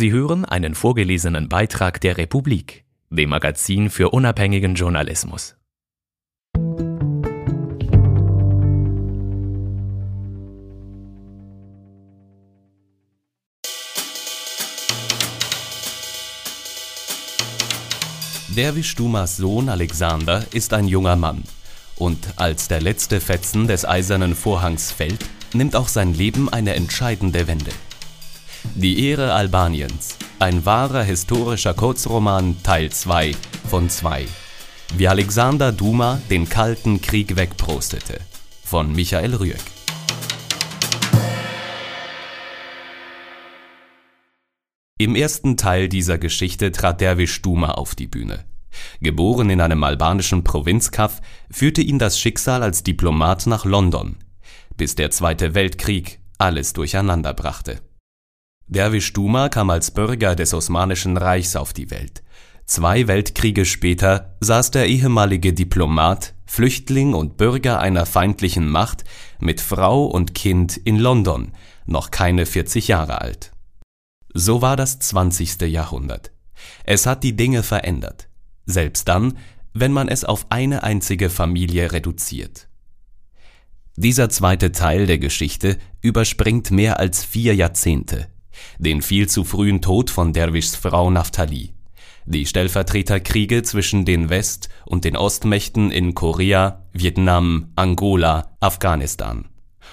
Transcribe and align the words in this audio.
Sie 0.00 0.12
hören 0.12 0.46
einen 0.46 0.74
vorgelesenen 0.74 1.50
Beitrag 1.50 2.00
der 2.00 2.16
Republik, 2.16 2.86
dem 3.10 3.28
Magazin 3.28 3.90
für 3.90 4.08
unabhängigen 4.08 4.74
Journalismus. 4.74 5.56
Derwisch 18.56 18.94
Dumas 18.94 19.36
Sohn 19.36 19.68
Alexander 19.68 20.46
ist 20.54 20.72
ein 20.72 20.88
junger 20.88 21.16
Mann. 21.16 21.44
Und 21.96 22.26
als 22.36 22.68
der 22.68 22.80
letzte 22.80 23.20
Fetzen 23.20 23.66
des 23.66 23.84
eisernen 23.84 24.34
Vorhangs 24.34 24.92
fällt, 24.92 25.26
nimmt 25.52 25.76
auch 25.76 25.88
sein 25.88 26.14
Leben 26.14 26.48
eine 26.48 26.74
entscheidende 26.74 27.46
Wende. 27.46 27.72
Die 28.62 29.08
Ehre 29.08 29.32
Albaniens. 29.32 30.18
Ein 30.38 30.66
wahrer 30.66 31.02
historischer 31.02 31.72
Kurzroman 31.72 32.62
Teil 32.62 32.90
2 32.90 33.34
von 33.68 33.88
2. 33.88 34.26
Wie 34.96 35.08
Alexander 35.08 35.72
Duma 35.72 36.20
den 36.28 36.46
Kalten 36.46 37.00
Krieg 37.00 37.36
wegprostete. 37.36 38.20
Von 38.62 38.92
Michael 38.94 39.34
Rüegg. 39.34 39.60
Im 44.98 45.14
ersten 45.14 45.56
Teil 45.56 45.88
dieser 45.88 46.18
Geschichte 46.18 46.70
trat 46.70 47.00
Derwisch 47.00 47.40
Duma 47.40 47.70
auf 47.72 47.94
die 47.94 48.08
Bühne. 48.08 48.44
Geboren 49.00 49.48
in 49.48 49.62
einem 49.62 49.82
albanischen 49.84 50.44
Provinzkaff, 50.44 51.22
führte 51.50 51.80
ihn 51.80 51.98
das 51.98 52.20
Schicksal 52.20 52.62
als 52.62 52.82
Diplomat 52.82 53.46
nach 53.46 53.64
London, 53.64 54.16
bis 54.76 54.94
der 54.96 55.10
Zweite 55.10 55.54
Weltkrieg 55.54 56.20
alles 56.36 56.74
durcheinander 56.74 57.32
brachte. 57.32 57.80
Derwisch 58.70 59.12
Duma 59.12 59.48
kam 59.48 59.68
als 59.68 59.90
Bürger 59.90 60.36
des 60.36 60.54
Osmanischen 60.54 61.16
Reichs 61.16 61.56
auf 61.56 61.72
die 61.72 61.90
Welt. 61.90 62.22
Zwei 62.66 63.08
Weltkriege 63.08 63.64
später 63.64 64.36
saß 64.38 64.70
der 64.70 64.86
ehemalige 64.86 65.52
Diplomat, 65.52 66.34
Flüchtling 66.46 67.12
und 67.14 67.36
Bürger 67.36 67.80
einer 67.80 68.06
feindlichen 68.06 68.68
Macht 68.68 69.02
mit 69.40 69.60
Frau 69.60 70.06
und 70.06 70.36
Kind 70.36 70.76
in 70.76 70.98
London, 70.98 71.50
noch 71.84 72.12
keine 72.12 72.46
40 72.46 72.86
Jahre 72.86 73.20
alt. 73.20 73.50
So 74.34 74.62
war 74.62 74.76
das 74.76 75.00
20. 75.00 75.62
Jahrhundert. 75.62 76.30
Es 76.84 77.06
hat 77.06 77.24
die 77.24 77.34
Dinge 77.34 77.64
verändert, 77.64 78.28
selbst 78.66 79.08
dann, 79.08 79.36
wenn 79.74 79.90
man 79.90 80.06
es 80.06 80.24
auf 80.24 80.46
eine 80.50 80.84
einzige 80.84 81.28
Familie 81.28 81.90
reduziert. 81.90 82.68
Dieser 83.96 84.28
zweite 84.28 84.70
Teil 84.70 85.06
der 85.06 85.18
Geschichte 85.18 85.76
überspringt 86.02 86.70
mehr 86.70 87.00
als 87.00 87.24
vier 87.24 87.56
Jahrzehnte, 87.56 88.29
den 88.78 89.02
viel 89.02 89.28
zu 89.28 89.44
frühen 89.44 89.82
Tod 89.82 90.10
von 90.10 90.32
Derwischs 90.32 90.76
Frau 90.76 91.10
Naphtali, 91.10 91.72
die 92.26 92.46
Stellvertreterkriege 92.46 93.62
zwischen 93.62 94.04
den 94.04 94.30
West- 94.30 94.68
und 94.86 95.04
den 95.04 95.16
Ostmächten 95.16 95.90
in 95.90 96.14
Korea, 96.14 96.86
Vietnam, 96.92 97.72
Angola, 97.76 98.56
Afghanistan 98.60 99.48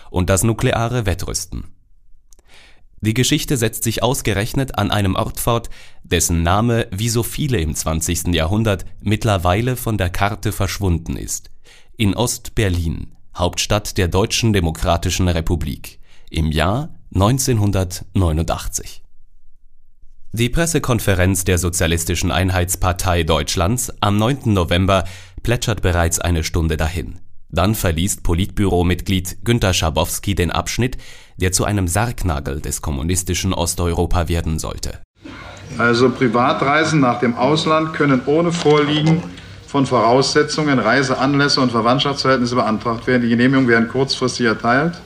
und 0.09 0.29
das 0.29 0.43
nukleare 0.43 1.05
Wettrüsten. 1.05 1.65
Die 2.99 3.13
Geschichte 3.13 3.57
setzt 3.57 3.83
sich 3.83 4.01
ausgerechnet 4.01 4.77
an 4.77 4.89
einem 4.89 5.15
Ort 5.15 5.39
fort, 5.39 5.69
dessen 6.03 6.41
Name 6.41 6.87
wie 6.91 7.09
so 7.09 7.21
viele 7.21 7.59
im 7.59 7.75
20. 7.75 8.33
Jahrhundert 8.33 8.85
mittlerweile 9.01 9.75
von 9.75 9.97
der 9.97 10.09
Karte 10.09 10.51
verschwunden 10.51 11.15
ist. 11.15 11.51
In 11.95 12.15
Ost-Berlin, 12.15 13.15
Hauptstadt 13.35 13.97
der 13.99 14.07
Deutschen 14.07 14.51
Demokratischen 14.51 15.27
Republik, 15.27 15.99
im 16.31 16.51
Jahr 16.51 16.96
1989. 17.13 19.03
Die 20.33 20.49
Pressekonferenz 20.49 21.45
der 21.45 21.57
Sozialistischen 21.57 22.31
Einheitspartei 22.31 23.23
Deutschlands 23.23 23.93
am 24.01 24.17
9. 24.17 24.53
November 24.53 25.05
plätschert 25.41 25.81
bereits 25.81 26.19
eine 26.19 26.43
Stunde 26.43 26.75
dahin. 26.77 27.19
Dann 27.49 27.75
verliest 27.75 28.23
Politbüromitglied 28.23 29.45
Günter 29.45 29.73
Schabowski 29.73 30.35
den 30.35 30.51
Abschnitt, 30.51 30.97
der 31.37 31.53
zu 31.53 31.63
einem 31.63 31.87
Sargnagel 31.87 32.59
des 32.59 32.81
kommunistischen 32.81 33.53
Osteuropa 33.53 34.27
werden 34.27 34.59
sollte. 34.59 34.99
Also 35.77 36.09
Privatreisen 36.09 36.99
nach 36.99 37.19
dem 37.19 37.35
Ausland 37.35 37.93
können 37.93 38.21
ohne 38.25 38.51
Vorliegen 38.51 39.23
von 39.65 39.85
Voraussetzungen, 39.85 40.79
Reiseanlässe 40.79 41.61
und 41.61 41.71
Verwandtschaftsverhältnisse 41.71 42.55
beantragt 42.55 43.07
werden. 43.07 43.21
Die 43.21 43.29
Genehmigungen 43.29 43.69
werden 43.69 43.87
kurzfristig 43.87 44.45
erteilt. 44.45 45.01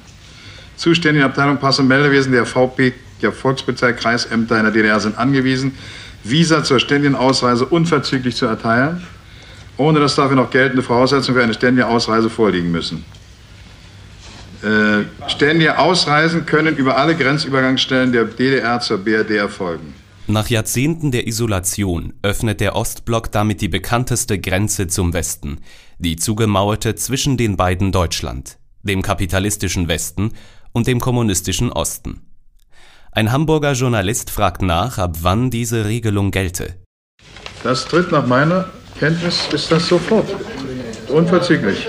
Zuständige 0.81 1.25
Abteilung 1.25 1.59
Pass- 1.59 1.77
und 1.77 1.87
Meldewesen 1.87 2.31
der 2.31 2.43
VP, 2.43 2.93
der 3.21 3.31
Volkspolizei, 3.31 3.93
Kreisämter 3.93 4.57
in 4.57 4.63
der 4.63 4.71
DDR 4.71 4.99
sind 4.99 5.15
angewiesen, 5.15 5.77
Visa 6.23 6.63
zur 6.63 6.79
ständigen 6.79 7.13
Ausreise 7.13 7.67
unverzüglich 7.67 8.35
zu 8.35 8.47
erteilen, 8.47 9.05
ohne 9.77 9.99
dass 9.99 10.15
dafür 10.15 10.35
noch 10.35 10.49
geltende 10.49 10.81
Voraussetzungen 10.81 11.37
für 11.37 11.43
eine 11.43 11.53
ständige 11.53 11.85
Ausreise 11.85 12.31
vorliegen 12.31 12.71
müssen. 12.71 13.05
Äh, 14.63 15.03
ständige 15.29 15.77
Ausreisen 15.77 16.47
können 16.47 16.75
über 16.75 16.97
alle 16.97 17.15
Grenzübergangsstellen 17.15 18.11
der 18.11 18.25
DDR 18.25 18.79
zur 18.79 18.97
BRD 18.97 19.35
erfolgen. 19.35 19.93
Nach 20.25 20.47
Jahrzehnten 20.47 21.11
der 21.11 21.27
Isolation 21.27 22.13
öffnet 22.23 22.59
der 22.59 22.75
Ostblock 22.75 23.31
damit 23.31 23.61
die 23.61 23.69
bekannteste 23.69 24.39
Grenze 24.39 24.87
zum 24.87 25.13
Westen, 25.13 25.59
die 25.99 26.15
zugemauerte 26.15 26.95
zwischen 26.95 27.37
den 27.37 27.55
beiden 27.55 27.91
Deutschland, 27.91 28.57
dem 28.81 29.03
kapitalistischen 29.03 29.87
Westen 29.87 30.31
und 30.73 30.87
dem 30.87 30.99
kommunistischen 30.99 31.71
Osten. 31.71 32.21
Ein 33.11 33.31
Hamburger 33.31 33.73
Journalist 33.73 34.29
fragt 34.29 34.61
nach, 34.61 34.97
ab 34.97 35.17
wann 35.21 35.49
diese 35.49 35.85
Regelung 35.85 36.31
gelte. 36.31 36.77
Das 37.63 37.85
tritt 37.85 38.11
nach 38.11 38.25
meiner 38.25 38.69
Kenntnis 38.97 39.47
ist 39.51 39.71
das 39.71 39.87
sofort. 39.87 40.29
Unverzüglich. 41.09 41.87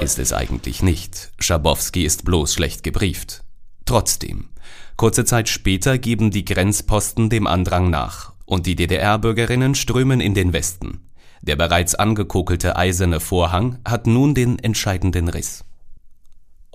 Ist 0.00 0.18
es 0.18 0.32
eigentlich 0.32 0.82
nicht. 0.82 1.30
Schabowski 1.38 2.04
ist 2.04 2.24
bloß 2.24 2.54
schlecht 2.54 2.82
gebrieft. 2.82 3.42
Trotzdem. 3.84 4.50
Kurze 4.96 5.24
Zeit 5.24 5.48
später 5.48 5.98
geben 5.98 6.30
die 6.30 6.44
Grenzposten 6.44 7.30
dem 7.30 7.46
Andrang 7.46 7.90
nach 7.90 8.32
und 8.44 8.66
die 8.66 8.76
DDR-Bürgerinnen 8.76 9.74
strömen 9.74 10.20
in 10.20 10.34
den 10.34 10.52
Westen. 10.52 11.00
Der 11.42 11.56
bereits 11.56 11.94
angekokelte 11.94 12.76
eiserne 12.76 13.20
Vorhang 13.20 13.78
hat 13.86 14.06
nun 14.06 14.34
den 14.34 14.58
entscheidenden 14.58 15.28
Riss. 15.28 15.64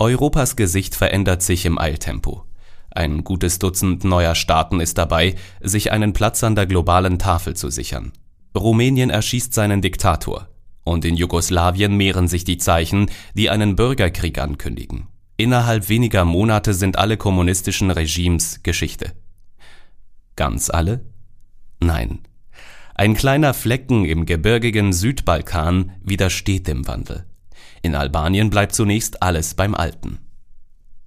Europas 0.01 0.55
Gesicht 0.55 0.95
verändert 0.95 1.43
sich 1.43 1.63
im 1.67 1.77
Eiltempo. 1.77 2.43
Ein 2.89 3.23
gutes 3.23 3.59
Dutzend 3.59 4.03
neuer 4.03 4.33
Staaten 4.33 4.79
ist 4.79 4.97
dabei, 4.97 5.35
sich 5.61 5.91
einen 5.91 6.13
Platz 6.13 6.43
an 6.43 6.55
der 6.55 6.65
globalen 6.65 7.19
Tafel 7.19 7.55
zu 7.55 7.69
sichern. 7.69 8.11
Rumänien 8.57 9.11
erschießt 9.11 9.53
seinen 9.53 9.83
Diktator, 9.83 10.49
und 10.83 11.05
in 11.05 11.15
Jugoslawien 11.15 11.95
mehren 11.95 12.27
sich 12.27 12.43
die 12.43 12.57
Zeichen, 12.57 13.11
die 13.35 13.51
einen 13.51 13.75
Bürgerkrieg 13.75 14.39
ankündigen. 14.39 15.07
Innerhalb 15.37 15.87
weniger 15.87 16.25
Monate 16.25 16.73
sind 16.73 16.97
alle 16.97 17.15
kommunistischen 17.15 17.91
Regimes 17.91 18.63
Geschichte. 18.63 19.13
Ganz 20.35 20.71
alle? 20.71 21.05
Nein. 21.79 22.21
Ein 22.95 23.13
kleiner 23.13 23.53
Flecken 23.53 24.05
im 24.05 24.25
gebirgigen 24.25 24.93
Südbalkan 24.93 25.91
widersteht 26.01 26.67
dem 26.67 26.87
Wandel. 26.87 27.27
In 27.81 27.95
Albanien 27.95 28.49
bleibt 28.49 28.75
zunächst 28.75 29.23
alles 29.23 29.53
beim 29.53 29.75
Alten. 29.75 30.19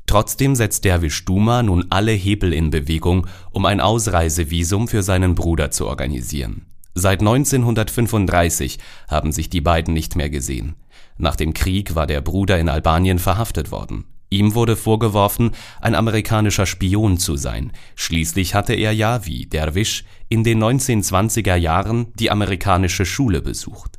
Trotzdem 0.07 0.55
setzt 0.55 0.85
Derwisch 0.85 1.25
Duma 1.25 1.63
nun 1.63 1.87
alle 1.91 2.13
Hebel 2.13 2.53
in 2.53 2.71
Bewegung, 2.71 3.27
um 3.53 3.65
ein 3.65 3.81
Ausreisevisum 3.81 4.89
für 4.89 5.03
seinen 5.03 5.35
Bruder 5.35 5.71
zu 5.71 5.87
organisieren. 5.87 6.67
Seit 6.95 7.21
1935 7.21 8.79
haben 9.09 9.33
sich 9.33 9.51
die 9.51 9.61
beiden 9.61 9.95
nicht 9.95 10.15
mehr 10.15 10.31
gesehen. 10.31 10.77
Nach 11.17 11.37
dem 11.37 11.55
Krieg 11.55 11.95
war 11.95 12.07
der 12.07 12.21
Bruder 12.21 12.59
in 12.59 12.69
Albanien 12.69 13.19
verhaftet 13.19 13.71
worden. 13.71 14.05
Ihm 14.31 14.55
wurde 14.55 14.77
vorgeworfen, 14.77 15.53
ein 15.81 15.95
amerikanischer 15.95 16.67
Spion 16.67 17.19
zu 17.19 17.37
sein. 17.37 17.73
Schließlich 17.95 18.55
hatte 18.55 18.75
er 18.75 18.93
ja, 18.93 19.27
wie 19.27 19.47
Derwisch, 19.47 20.05
in 20.29 20.45
den 20.45 20.63
1920er 20.63 21.55
Jahren 21.55 22.13
die 22.15 22.31
amerikanische 22.31 23.07
Schule 23.07 23.43
besucht. 23.43 23.99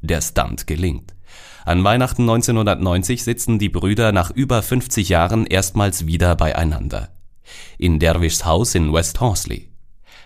Der 0.00 0.20
Stunt 0.20 0.66
gelingt. 0.66 1.14
An 1.64 1.84
Weihnachten 1.84 2.22
1990 2.22 3.22
sitzen 3.22 3.58
die 3.58 3.68
Brüder 3.68 4.12
nach 4.12 4.30
über 4.30 4.62
50 4.62 5.08
Jahren 5.08 5.46
erstmals 5.46 6.06
wieder 6.06 6.34
beieinander. 6.34 7.10
In 7.78 7.98
Derwischs 7.98 8.44
Haus 8.44 8.74
in 8.74 8.92
West 8.92 9.20
Horsley. 9.20 9.68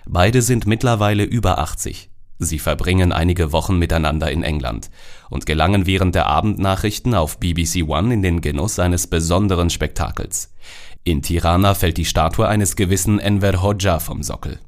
Beide 0.06 0.41
sind 0.41 0.67
mittlerweile 0.67 1.25
über 1.25 1.59
80. 1.59 2.11
Sie 2.38 2.59
verbringen 2.59 3.12
einige 3.12 3.53
Wochen 3.53 3.79
miteinander 3.79 4.31
in 4.31 4.43
England 4.43 4.91
und 5.31 5.47
gelangen 5.47 5.87
während 5.87 6.15
der 6.15 6.27
Abendnachrichten 6.27 7.15
auf 7.15 7.39
BBC 7.39 7.89
One 7.89 8.12
in 8.12 8.23
den 8.23 8.41
Genuss 8.41 8.79
eines 8.79 9.06
besonderen 9.06 9.71
Spektakels. 9.71 10.53
In 11.05 11.23
Tirana 11.23 11.75
fällt 11.75 11.97
die 11.97 12.05
Statue 12.05 12.47
eines 12.47 12.77
gewissen 12.77 13.19
Enver 13.19 13.62
Hoxha 13.62 14.00
vom 14.00 14.23
Sockel. 14.23 14.59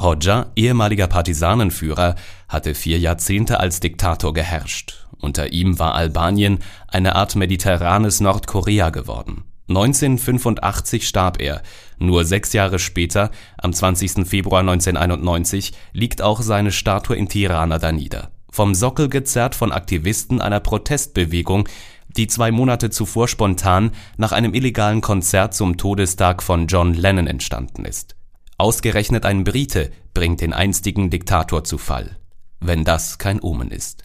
Hoxha, 0.00 0.50
ehemaliger 0.56 1.06
Partisanenführer, 1.06 2.16
hatte 2.48 2.74
vier 2.74 2.98
Jahrzehnte 2.98 3.60
als 3.60 3.78
Diktator 3.78 4.32
geherrscht. 4.32 5.01
Unter 5.22 5.52
ihm 5.52 5.78
war 5.78 5.94
Albanien 5.94 6.58
eine 6.88 7.14
Art 7.14 7.36
mediterranes 7.36 8.20
Nordkorea 8.20 8.90
geworden. 8.90 9.44
1985 9.68 11.06
starb 11.06 11.40
er, 11.40 11.62
nur 11.98 12.24
sechs 12.24 12.52
Jahre 12.52 12.80
später, 12.80 13.30
am 13.56 13.72
20. 13.72 14.26
Februar 14.26 14.60
1991, 14.60 15.72
liegt 15.92 16.20
auch 16.20 16.42
seine 16.42 16.72
Statue 16.72 17.16
in 17.16 17.28
Tirana 17.28 17.78
danieder, 17.78 18.32
vom 18.50 18.74
Sockel 18.74 19.08
gezerrt 19.08 19.54
von 19.54 19.70
Aktivisten 19.70 20.40
einer 20.40 20.58
Protestbewegung, 20.58 21.68
die 22.16 22.26
zwei 22.26 22.50
Monate 22.50 22.90
zuvor 22.90 23.28
spontan 23.28 23.92
nach 24.16 24.32
einem 24.32 24.54
illegalen 24.54 25.00
Konzert 25.00 25.54
zum 25.54 25.76
Todestag 25.76 26.42
von 26.42 26.66
John 26.66 26.94
Lennon 26.94 27.28
entstanden 27.28 27.84
ist. 27.84 28.16
Ausgerechnet 28.58 29.24
ein 29.24 29.44
Brite 29.44 29.92
bringt 30.14 30.40
den 30.40 30.52
einstigen 30.52 31.10
Diktator 31.10 31.62
zu 31.62 31.78
Fall. 31.78 32.18
Wenn 32.58 32.84
das 32.84 33.18
kein 33.18 33.40
Omen 33.40 33.70
ist 33.70 34.02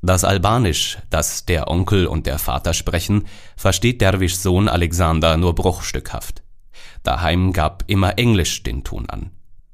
das 0.00 0.24
Albanisch, 0.24 0.98
das 1.10 1.44
der 1.44 1.68
Onkel 1.68 2.06
und 2.06 2.26
der 2.26 2.38
Vater 2.38 2.72
sprechen, 2.72 3.26
versteht 3.56 4.00
Derwischs 4.00 4.42
Sohn 4.42 4.68
Alexander 4.68 5.36
nur 5.36 5.54
bruchstückhaft. 5.54 6.42
Daheim 7.02 7.52
gab 7.52 7.84
immer 7.88 8.18
Englisch 8.18 8.62
den 8.62 8.84
Ton 8.84 9.10
an. 9.10 9.30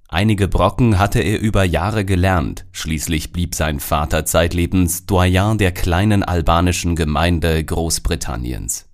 Einige 0.08 0.48
Brocken 0.48 0.98
hatte 0.98 1.20
er 1.20 1.40
über 1.40 1.64
Jahre 1.64 2.04
gelernt, 2.04 2.66
schließlich 2.72 3.32
blieb 3.32 3.54
sein 3.54 3.80
Vater 3.80 4.24
zeitlebens 4.24 5.06
Doyen 5.06 5.58
der 5.58 5.72
kleinen 5.72 6.22
albanischen 6.22 6.94
Gemeinde 6.94 7.62
Großbritanniens. 7.64 8.86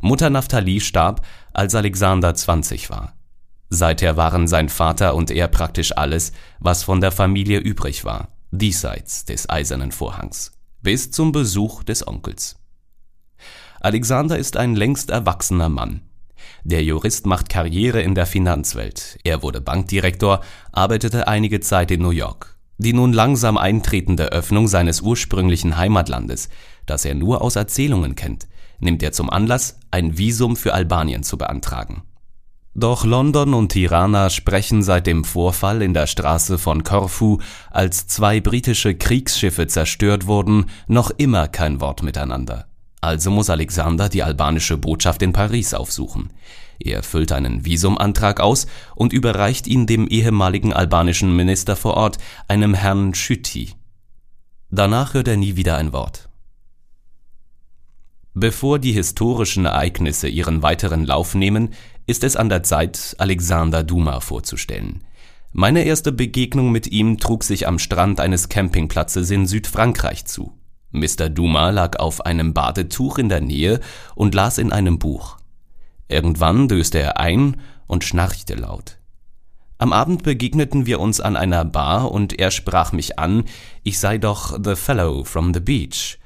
Mutter 0.00 0.30
Naphtali 0.30 0.80
starb, 0.80 1.26
als 1.52 1.74
Alexander 1.74 2.34
20 2.34 2.88
war. 2.90 3.14
Seither 3.68 4.16
waren 4.16 4.46
sein 4.46 4.68
Vater 4.68 5.14
und 5.14 5.30
er 5.30 5.48
praktisch 5.48 5.96
alles, 5.96 6.32
was 6.60 6.84
von 6.84 7.00
der 7.00 7.10
Familie 7.10 7.58
übrig 7.58 8.04
war, 8.04 8.28
diesseits 8.50 9.24
des 9.24 9.48
Eisernen 9.50 9.90
Vorhangs 9.92 10.53
bis 10.84 11.10
zum 11.10 11.32
Besuch 11.32 11.82
des 11.82 12.06
Onkels. 12.06 12.56
Alexander 13.80 14.38
ist 14.38 14.56
ein 14.58 14.76
längst 14.76 15.10
erwachsener 15.10 15.70
Mann. 15.70 16.02
Der 16.62 16.84
Jurist 16.84 17.26
macht 17.26 17.48
Karriere 17.48 18.02
in 18.02 18.14
der 18.14 18.26
Finanzwelt. 18.26 19.18
Er 19.24 19.42
wurde 19.42 19.62
Bankdirektor, 19.62 20.42
arbeitete 20.72 21.26
einige 21.26 21.60
Zeit 21.60 21.90
in 21.90 22.02
New 22.02 22.10
York. 22.10 22.56
Die 22.76 22.92
nun 22.92 23.14
langsam 23.14 23.56
eintretende 23.56 24.30
Öffnung 24.32 24.68
seines 24.68 25.00
ursprünglichen 25.00 25.78
Heimatlandes, 25.78 26.50
das 26.84 27.06
er 27.06 27.14
nur 27.14 27.40
aus 27.40 27.56
Erzählungen 27.56 28.14
kennt, 28.14 28.46
nimmt 28.78 29.02
er 29.02 29.12
zum 29.12 29.30
Anlass, 29.30 29.78
ein 29.90 30.18
Visum 30.18 30.54
für 30.54 30.74
Albanien 30.74 31.22
zu 31.22 31.38
beantragen. 31.38 32.02
Doch 32.76 33.04
London 33.04 33.54
und 33.54 33.68
Tirana 33.68 34.30
sprechen 34.30 34.82
seit 34.82 35.06
dem 35.06 35.22
Vorfall 35.22 35.80
in 35.80 35.94
der 35.94 36.08
Straße 36.08 36.58
von 36.58 36.82
Korfu, 36.82 37.38
als 37.70 38.08
zwei 38.08 38.40
britische 38.40 38.96
Kriegsschiffe 38.96 39.68
zerstört 39.68 40.26
wurden, 40.26 40.66
noch 40.88 41.10
immer 41.10 41.46
kein 41.46 41.80
Wort 41.80 42.02
miteinander. 42.02 42.66
Also 43.00 43.30
muss 43.30 43.48
Alexander 43.48 44.08
die 44.08 44.24
albanische 44.24 44.76
Botschaft 44.76 45.22
in 45.22 45.32
Paris 45.32 45.72
aufsuchen. 45.72 46.30
Er 46.80 47.04
füllt 47.04 47.30
einen 47.30 47.64
Visumantrag 47.64 48.40
aus 48.40 48.66
und 48.96 49.12
überreicht 49.12 49.68
ihn 49.68 49.86
dem 49.86 50.08
ehemaligen 50.08 50.72
albanischen 50.72 51.36
Minister 51.36 51.76
vor 51.76 51.94
Ort, 51.94 52.18
einem 52.48 52.74
Herrn 52.74 53.14
Schütti. 53.14 53.74
Danach 54.70 55.14
hört 55.14 55.28
er 55.28 55.36
nie 55.36 55.54
wieder 55.54 55.76
ein 55.76 55.92
Wort. 55.92 56.28
Bevor 58.36 58.80
die 58.80 58.90
historischen 58.90 59.64
Ereignisse 59.64 60.26
ihren 60.26 60.62
weiteren 60.62 61.06
Lauf 61.06 61.36
nehmen, 61.36 61.72
ist 62.06 62.24
es 62.24 62.36
an 62.36 62.48
der 62.48 62.62
Zeit, 62.62 63.14
Alexander 63.18 63.82
Duma 63.82 64.20
vorzustellen. 64.20 65.04
Meine 65.52 65.84
erste 65.84 66.10
Begegnung 66.10 66.72
mit 66.72 66.88
ihm 66.88 67.18
trug 67.18 67.44
sich 67.44 67.66
am 67.66 67.78
Strand 67.78 68.20
eines 68.20 68.48
Campingplatzes 68.48 69.30
in 69.30 69.46
Südfrankreich 69.46 70.24
zu. 70.24 70.52
Mr. 70.90 71.28
Duma 71.28 71.70
lag 71.70 71.98
auf 71.98 72.26
einem 72.26 72.54
Badetuch 72.54 73.18
in 73.18 73.28
der 73.28 73.40
Nähe 73.40 73.80
und 74.14 74.34
las 74.34 74.58
in 74.58 74.72
einem 74.72 74.98
Buch. 74.98 75.38
Irgendwann 76.08 76.68
döste 76.68 76.98
er 76.98 77.18
ein 77.18 77.60
und 77.86 78.04
schnarchte 78.04 78.54
laut. 78.54 78.98
Am 79.78 79.92
Abend 79.92 80.22
begegneten 80.22 80.86
wir 80.86 81.00
uns 81.00 81.20
an 81.20 81.36
einer 81.36 81.64
Bar 81.64 82.10
und 82.10 82.38
er 82.38 82.50
sprach 82.50 82.92
mich 82.92 83.18
an, 83.18 83.44
ich 83.82 83.98
sei 83.98 84.18
doch 84.18 84.58
the 84.62 84.76
fellow 84.76 85.24
from 85.24 85.52
the 85.52 85.60
beach. 85.60 86.18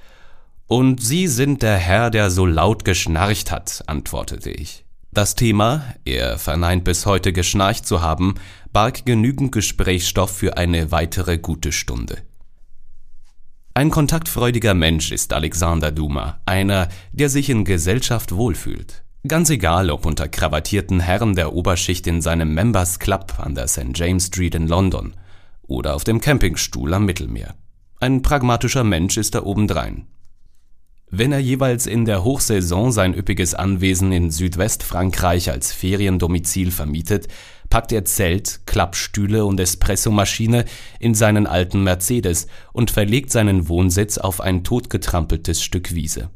Und 0.67 1.03
Sie 1.03 1.27
sind 1.27 1.63
der 1.63 1.77
Herr, 1.77 2.11
der 2.11 2.31
so 2.31 2.45
laut 2.45 2.85
geschnarcht 2.85 3.51
hat, 3.51 3.83
antwortete 3.87 4.51
ich. 4.51 4.85
Das 5.13 5.35
Thema, 5.35 5.83
er 6.05 6.39
verneint 6.39 6.85
bis 6.85 7.07
heute 7.07 7.33
geschnarcht 7.33 7.87
zu 7.87 8.03
haben, 8.03 8.35
barg 8.73 9.07
genügend 9.07 9.53
Gesprächsstoff 9.53 10.31
für 10.31 10.57
eine 10.57 10.91
weitere 10.91 11.39
gute 11.39 11.73
Stunde. 11.73 12.19
Ein 13.75 13.91
kontaktfreudiger 13.91 14.75
Mensch 14.75 15.13
ist 15.13 15.33
Alexander 15.33 15.93
Duma, 15.93 16.41
einer, 16.47 16.89
der 17.13 17.29
sich 17.31 17.49
in 17.49 17.65
Gesellschaft 17.65 18.35
wohlfühlt. 18.35 19.05
Ganz 19.27 19.51
egal, 19.51 19.91
ob 19.91 20.05
unter 20.05 20.29
krawattierten 20.29 21.01
Herren 21.01 21.35
der 21.35 21.53
Oberschicht 21.53 22.07
in 22.07 22.21
seinem 22.21 22.55
Members 22.55 22.99
Club 22.99 23.35
an 23.39 23.55
der 23.55 23.69
St. 23.69 23.91
James 23.95 24.27
Street 24.27 24.55
in 24.55 24.69
London 24.69 25.15
oder 25.63 25.95
auf 25.95 26.05
dem 26.05 26.21
Campingstuhl 26.21 26.93
am 26.93 27.05
Mittelmeer. 27.05 27.55
Ein 28.01 28.23
pragmatischer 28.23 28.85
Mensch 28.85 29.17
ist 29.17 29.35
er 29.35 29.47
obendrein. 29.47 30.07
Wenn 31.11 31.33
er 31.33 31.39
jeweils 31.39 31.87
in 31.87 32.05
der 32.05 32.23
Hochsaison 32.23 32.93
sein 32.93 33.15
üppiges 33.15 33.55
Anwesen 33.55 34.13
in 34.13 34.31
Südwestfrankreich 34.31 35.51
als 35.51 35.73
Feriendomizil 35.73 36.71
vermietet, 36.71 37.29
packt 37.71 37.93
er 37.93 38.05
Zelt, 38.05 38.61
Klappstühle 38.67 39.47
und 39.47 39.59
Espressomaschine 39.59 40.67
in 41.01 41.15
seinen 41.15 41.47
alten 41.47 41.83
Mercedes 41.83 42.47
und 42.73 42.91
verlegt 42.91 43.31
seinen 43.31 43.69
Wohnsitz 43.69 44.19
auf 44.19 44.41
ein 44.43 44.65
totgetrampeltes 44.65 45.63
Stück 45.63 45.95
Wiese. 45.95 46.31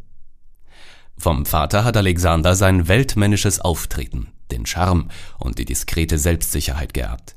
Vom 1.19 1.45
Vater 1.45 1.85
hat 1.85 1.97
Alexander 1.97 2.55
sein 2.55 2.89
weltmännisches 2.89 3.61
Auftreten, 3.61 4.29
den 4.51 4.65
Charme 4.65 5.09
und 5.39 5.59
die 5.59 5.67
diskrete 5.67 6.17
Selbstsicherheit 6.17 6.95
geerbt. 6.95 7.37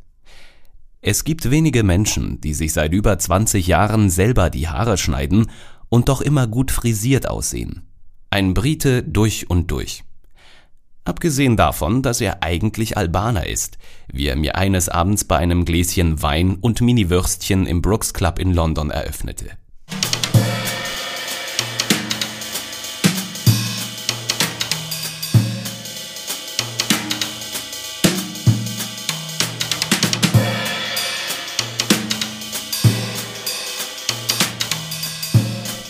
Es 1.08 1.24
gibt 1.24 1.52
wenige 1.52 1.84
Menschen, 1.84 2.42
die 2.42 2.56
sich 2.56 2.74
seit 2.74 2.92
über 2.92 3.20
20 3.20 3.68
Jahren 3.68 4.10
selber 4.10 4.50
die 4.50 4.70
Haare 4.70 4.98
schneiden 4.98 5.52
und 5.90 6.10
doch 6.10 6.22
immer 6.22 6.48
gut 6.48 6.72
frisiert 6.72 7.30
aussehen. 7.30 7.84
Ein 8.30 8.54
Brite 8.54 9.04
durch 9.04 9.50
und 9.50 9.72
durch. 9.72 10.04
Abgesehen 11.06 11.56
davon, 11.56 12.02
dass 12.02 12.20
er 12.20 12.42
eigentlich 12.42 12.98
Albaner 12.98 13.46
ist, 13.46 13.78
wie 14.12 14.26
er 14.28 14.36
mir 14.36 14.56
eines 14.56 14.90
Abends 14.90 15.24
bei 15.24 15.38
einem 15.38 15.64
Gläschen 15.64 16.22
Wein 16.24 16.56
und 16.56 16.82
Mini-Würstchen 16.82 17.68
im 17.68 17.82
Brooks 17.84 18.14
Club 18.14 18.40
in 18.40 18.54
London 18.54 18.90
eröffnete. 18.90 19.52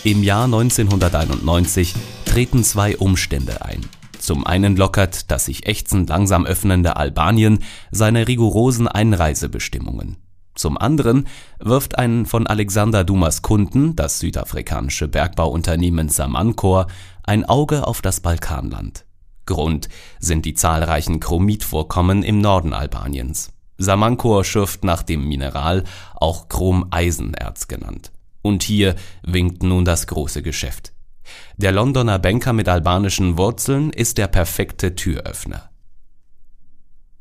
Im 0.06 0.22
Jahr 0.22 0.44
1991 0.44 1.92
treten 2.26 2.62
zwei 2.62 2.96
Umstände 2.96 3.64
ein. 3.64 3.80
Zum 4.20 4.46
einen 4.46 4.76
lockert 4.76 5.32
das 5.32 5.46
sich 5.46 5.66
ächzend 5.66 6.10
langsam 6.10 6.46
öffnende 6.46 6.94
Albanien 6.94 7.64
seine 7.90 8.28
rigorosen 8.28 8.86
Einreisebestimmungen. 8.86 10.16
Zum 10.54 10.78
anderen 10.78 11.26
wirft 11.58 11.98
ein 11.98 12.24
von 12.24 12.46
Alexander 12.46 13.02
Dumas 13.02 13.42
Kunden, 13.42 13.96
das 13.96 14.20
südafrikanische 14.20 15.08
Bergbauunternehmen 15.08 16.08
Samancor, 16.08 16.86
ein 17.24 17.44
Auge 17.44 17.84
auf 17.84 18.00
das 18.00 18.20
Balkanland. 18.20 19.06
Grund 19.44 19.88
sind 20.20 20.44
die 20.44 20.54
zahlreichen 20.54 21.18
Chromitvorkommen 21.18 22.22
im 22.22 22.40
Norden 22.40 22.74
Albaniens. 22.74 23.50
Samancor 23.76 24.44
schürft 24.44 24.84
nach 24.84 25.02
dem 25.02 25.26
Mineral 25.26 25.82
auch 26.14 26.48
Chrom-Eisenerz 26.48 27.66
genannt. 27.66 28.12
Und 28.46 28.62
hier 28.62 28.94
winkt 29.24 29.64
nun 29.64 29.84
das 29.84 30.06
große 30.06 30.40
Geschäft. 30.40 30.92
Der 31.56 31.72
Londoner 31.72 32.20
Banker 32.20 32.52
mit 32.52 32.68
albanischen 32.68 33.36
Wurzeln 33.36 33.90
ist 33.90 34.18
der 34.18 34.28
perfekte 34.28 34.94
Türöffner. 34.94 35.68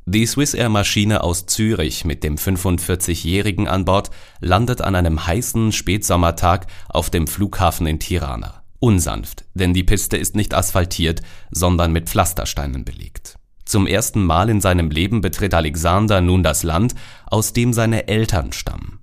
Die 0.05 0.27
Swissair-Maschine 0.27 1.23
aus 1.23 1.47
Zürich 1.47 2.05
mit 2.05 2.23
dem 2.23 2.35
45-Jährigen 2.35 3.67
an 3.67 3.85
Bord 3.85 4.11
landet 4.39 4.81
an 4.81 4.93
einem 4.93 5.25
heißen 5.25 5.71
Spätsommertag 5.71 6.67
auf 6.89 7.09
dem 7.09 7.25
Flughafen 7.25 7.87
in 7.87 7.99
Tirana. 7.99 8.61
Unsanft, 8.79 9.45
denn 9.55 9.73
die 9.73 9.83
Piste 9.83 10.17
ist 10.17 10.35
nicht 10.35 10.53
asphaltiert, 10.53 11.23
sondern 11.49 11.91
mit 11.91 12.07
Pflastersteinen 12.07 12.85
belegt. 12.85 13.39
Zum 13.65 13.87
ersten 13.87 14.23
Mal 14.23 14.51
in 14.51 14.61
seinem 14.61 14.91
Leben 14.91 15.21
betritt 15.21 15.55
Alexander 15.55 16.21
nun 16.21 16.43
das 16.43 16.61
Land, 16.61 16.93
aus 17.25 17.51
dem 17.51 17.73
seine 17.73 18.07
Eltern 18.07 18.51
stammen. 18.51 18.99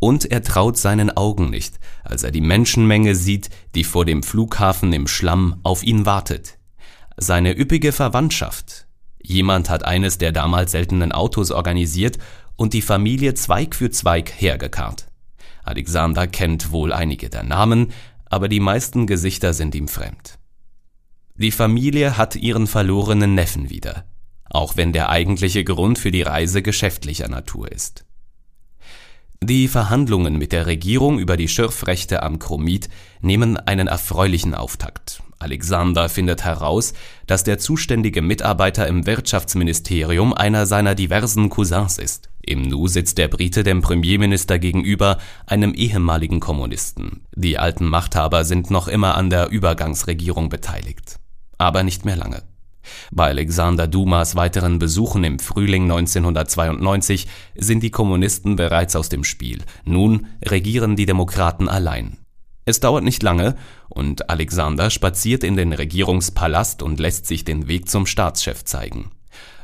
Und 0.00 0.30
er 0.30 0.42
traut 0.42 0.78
seinen 0.78 1.14
Augen 1.16 1.50
nicht, 1.50 1.78
als 2.02 2.24
er 2.24 2.30
die 2.30 2.40
Menschenmenge 2.40 3.14
sieht, 3.14 3.50
die 3.74 3.84
vor 3.84 4.04
dem 4.04 4.22
Flughafen 4.22 4.92
im 4.92 5.06
Schlamm 5.06 5.60
auf 5.62 5.82
ihn 5.82 6.06
wartet. 6.06 6.58
Seine 7.16 7.56
üppige 7.56 7.92
Verwandtschaft. 7.92 8.86
Jemand 9.22 9.68
hat 9.68 9.84
eines 9.84 10.16
der 10.16 10.32
damals 10.32 10.72
seltenen 10.72 11.12
Autos 11.12 11.50
organisiert 11.50 12.18
und 12.56 12.72
die 12.72 12.82
Familie 12.82 13.34
Zweig 13.34 13.74
für 13.74 13.90
Zweig 13.90 14.32
hergekarrt. 14.40 15.06
Alexander 15.62 16.26
kennt 16.26 16.72
wohl 16.72 16.92
einige 16.92 17.28
der 17.28 17.42
Namen, 17.42 17.92
aber 18.24 18.48
die 18.48 18.60
meisten 18.60 19.06
Gesichter 19.06 19.52
sind 19.52 19.74
ihm 19.74 19.88
fremd. 19.88 20.38
Die 21.34 21.50
Familie 21.50 22.16
hat 22.16 22.36
ihren 22.36 22.66
verlorenen 22.66 23.34
Neffen 23.34 23.68
wieder, 23.68 24.04
auch 24.48 24.76
wenn 24.76 24.92
der 24.92 25.10
eigentliche 25.10 25.64
Grund 25.64 25.98
für 25.98 26.10
die 26.10 26.22
Reise 26.22 26.62
geschäftlicher 26.62 27.28
Natur 27.28 27.70
ist. 27.70 28.06
Die 29.42 29.68
Verhandlungen 29.68 30.36
mit 30.36 30.52
der 30.52 30.66
Regierung 30.66 31.18
über 31.18 31.38
die 31.38 31.48
Schürfrechte 31.48 32.22
am 32.22 32.38
Chromit 32.38 32.90
nehmen 33.22 33.56
einen 33.56 33.88
erfreulichen 33.88 34.54
Auftakt. 34.54 35.22
Alexander 35.38 36.10
findet 36.10 36.44
heraus, 36.44 36.92
dass 37.26 37.42
der 37.42 37.58
zuständige 37.58 38.20
Mitarbeiter 38.20 38.86
im 38.86 39.06
Wirtschaftsministerium 39.06 40.34
einer 40.34 40.66
seiner 40.66 40.94
diversen 40.94 41.48
Cousins 41.48 41.96
ist. 41.96 42.28
Im 42.42 42.62
Nu 42.62 42.86
sitzt 42.86 43.16
der 43.16 43.28
Brite 43.28 43.62
dem 43.62 43.80
Premierminister 43.80 44.58
gegenüber, 44.58 45.16
einem 45.46 45.72
ehemaligen 45.72 46.40
Kommunisten. 46.40 47.22
Die 47.34 47.58
alten 47.58 47.86
Machthaber 47.86 48.44
sind 48.44 48.70
noch 48.70 48.88
immer 48.88 49.14
an 49.14 49.30
der 49.30 49.48
Übergangsregierung 49.48 50.50
beteiligt. 50.50 51.18
Aber 51.56 51.82
nicht 51.82 52.04
mehr 52.04 52.16
lange. 52.16 52.42
Bei 53.10 53.28
Alexander 53.28 53.86
Dumas 53.86 54.36
weiteren 54.36 54.78
Besuchen 54.78 55.24
im 55.24 55.38
Frühling 55.38 55.84
1992 55.84 57.26
sind 57.56 57.82
die 57.82 57.90
Kommunisten 57.90 58.56
bereits 58.56 58.96
aus 58.96 59.08
dem 59.08 59.24
Spiel. 59.24 59.62
Nun 59.84 60.26
regieren 60.44 60.96
die 60.96 61.06
Demokraten 61.06 61.68
allein. 61.68 62.18
Es 62.64 62.80
dauert 62.80 63.04
nicht 63.04 63.22
lange 63.22 63.56
und 63.88 64.30
Alexander 64.30 64.90
spaziert 64.90 65.42
in 65.42 65.56
den 65.56 65.72
Regierungspalast 65.72 66.82
und 66.82 67.00
lässt 67.00 67.26
sich 67.26 67.44
den 67.44 67.68
Weg 67.68 67.88
zum 67.88 68.06
Staatschef 68.06 68.64
zeigen. 68.64 69.10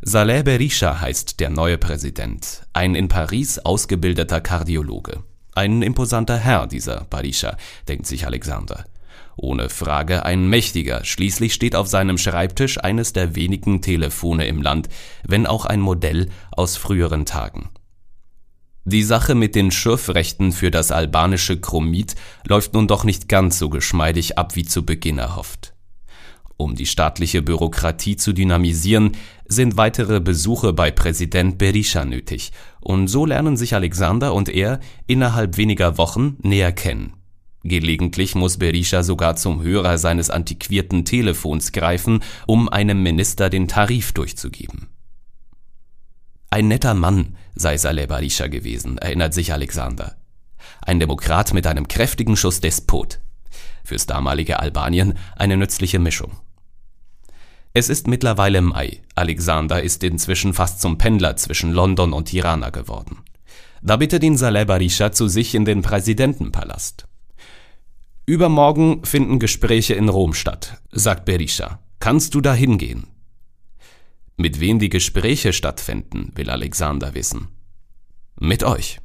Saleh 0.02 0.42
Berisha 0.42 1.00
heißt 1.00 1.40
der 1.40 1.50
neue 1.50 1.78
Präsident, 1.78 2.66
ein 2.73 2.95
in 2.95 3.09
Paris 3.09 3.59
ausgebildeter 3.59 4.40
Kardiologe. 4.40 5.23
Ein 5.54 5.83
imposanter 5.83 6.37
Herr, 6.37 6.66
dieser 6.66 7.06
Berisha, 7.09 7.56
denkt 7.88 8.06
sich 8.06 8.26
Alexander. 8.26 8.85
Ohne 9.37 9.69
Frage 9.69 10.25
ein 10.25 10.49
mächtiger, 10.49 11.05
schließlich 11.05 11.52
steht 11.52 11.76
auf 11.76 11.88
seinem 11.88 12.16
Schreibtisch 12.16 12.83
eines 12.83 13.12
der 13.12 13.37
wenigen 13.37 13.83
Telefone 13.83 14.47
im 14.47 14.62
Land, 14.62 14.88
wenn 15.25 15.47
auch 15.47 15.66
ein 15.66 15.81
Modell 15.81 16.31
aus 16.52 16.76
früheren 16.76 17.26
Tagen. 17.26 17.69
Die 18.85 19.02
Sache 19.02 19.35
mit 19.35 19.55
den 19.55 19.71
Schürfrechten 19.71 20.52
für 20.52 20.71
das 20.71 20.90
albanische 20.90 21.61
Chromit 21.61 22.14
läuft 22.47 22.73
nun 22.73 22.87
doch 22.87 23.05
nicht 23.05 23.28
ganz 23.28 23.59
so 23.59 23.69
geschmeidig 23.69 24.38
ab 24.38 24.57
wie 24.57 24.64
zu 24.64 24.87
Beginn 24.87 25.19
erhofft. 25.19 25.75
Um 26.57 26.75
die 26.75 26.87
staatliche 26.87 27.43
Bürokratie 27.43 28.16
zu 28.16 28.33
dynamisieren, 28.33 29.12
sind 29.45 29.76
weitere 29.76 30.21
Besuche 30.21 30.73
bei 30.73 30.90
Präsident 30.90 31.59
Berisha 31.59 32.07
nötig, 32.07 32.52
und 32.81 33.09
so 33.09 33.26
lernen 33.26 33.59
sich 33.59 33.75
Alexander 33.75 34.33
und 34.33 34.49
er 34.49 34.81
innerhalb 35.07 35.59
weniger 35.59 35.99
Wochen 35.99 36.38
näher 36.43 36.73
kennen. 36.73 37.12
Gelegentlich 37.66 38.35
muss 38.35 38.58
Berisha 38.58 39.02
sogar 39.02 39.37
zum 39.37 39.62
Hörer 39.62 39.99
seines 39.99 40.30
antiquierten 40.30 41.04
Telefons 41.04 41.73
greifen, 41.73 42.23
um 42.46 42.68
einem 42.68 43.02
Minister 43.02 43.50
den 43.50 43.68
Tarif 43.68 44.12
durchzugeben. 44.12 44.88
Ein 46.50 46.68
netter 46.68 46.94
Mann 46.94 47.37
sei 47.54 47.76
Saleh 47.76 48.06
Berisha 48.06 48.46
gewesen, 48.46 48.99
erinnert 48.99 49.35
sich 49.35 49.52
Alexander. 49.52 50.16
Ein 50.80 51.00
Demokrat 51.00 51.52
mit 51.52 51.66
einem 51.66 51.88
kräftigen 51.88 52.37
Schuss 52.37 52.61
Despot. 52.61 53.18
Fürs 53.85 54.06
damalige 54.06 54.61
Albanien 54.61 55.14
eine 55.37 55.56
nützliche 55.56 55.99
Mischung. 55.99 56.32
Es 57.73 57.88
ist 57.88 58.08
mittlerweile 58.08 58.62
Mai. 58.62 59.02
Alexander 59.14 59.82
ist 59.82 60.02
inzwischen 60.02 60.54
fast 60.54 60.80
zum 60.80 60.96
Pendler 60.96 61.37
zwischen 61.37 61.73
London 61.73 62.12
und 62.12 62.26
Tirana 62.26 62.70
geworden. 62.70 63.18
Da 63.82 63.96
bittet 63.96 64.25
ihn 64.25 64.37
Saleh 64.37 64.64
Berisha 64.64 65.12
zu 65.12 65.28
sich 65.28 65.54
in 65.54 65.64
den 65.64 65.82
Präsidentenpalast. 65.82 67.06
Übermorgen 68.28 69.04
finden 69.04 69.38
Gespräche 69.38 69.95
in 69.95 70.09
Rom 70.09 70.35
statt, 70.35 70.83
sagt 70.90 71.26
Berisha. 71.26 71.78
Kannst 72.00 72.35
du 72.35 72.40
da 72.40 72.52
hingehen? 72.52 73.06
Mit 74.37 74.59
wem 74.59 74.80
die 74.80 74.88
Gespräche 74.88 75.52
stattfinden, 75.52 76.33
will 76.35 76.50
Alexander 76.50 77.14
wissen. 77.14 77.49
Mit 78.40 78.64
euch. 78.64 78.99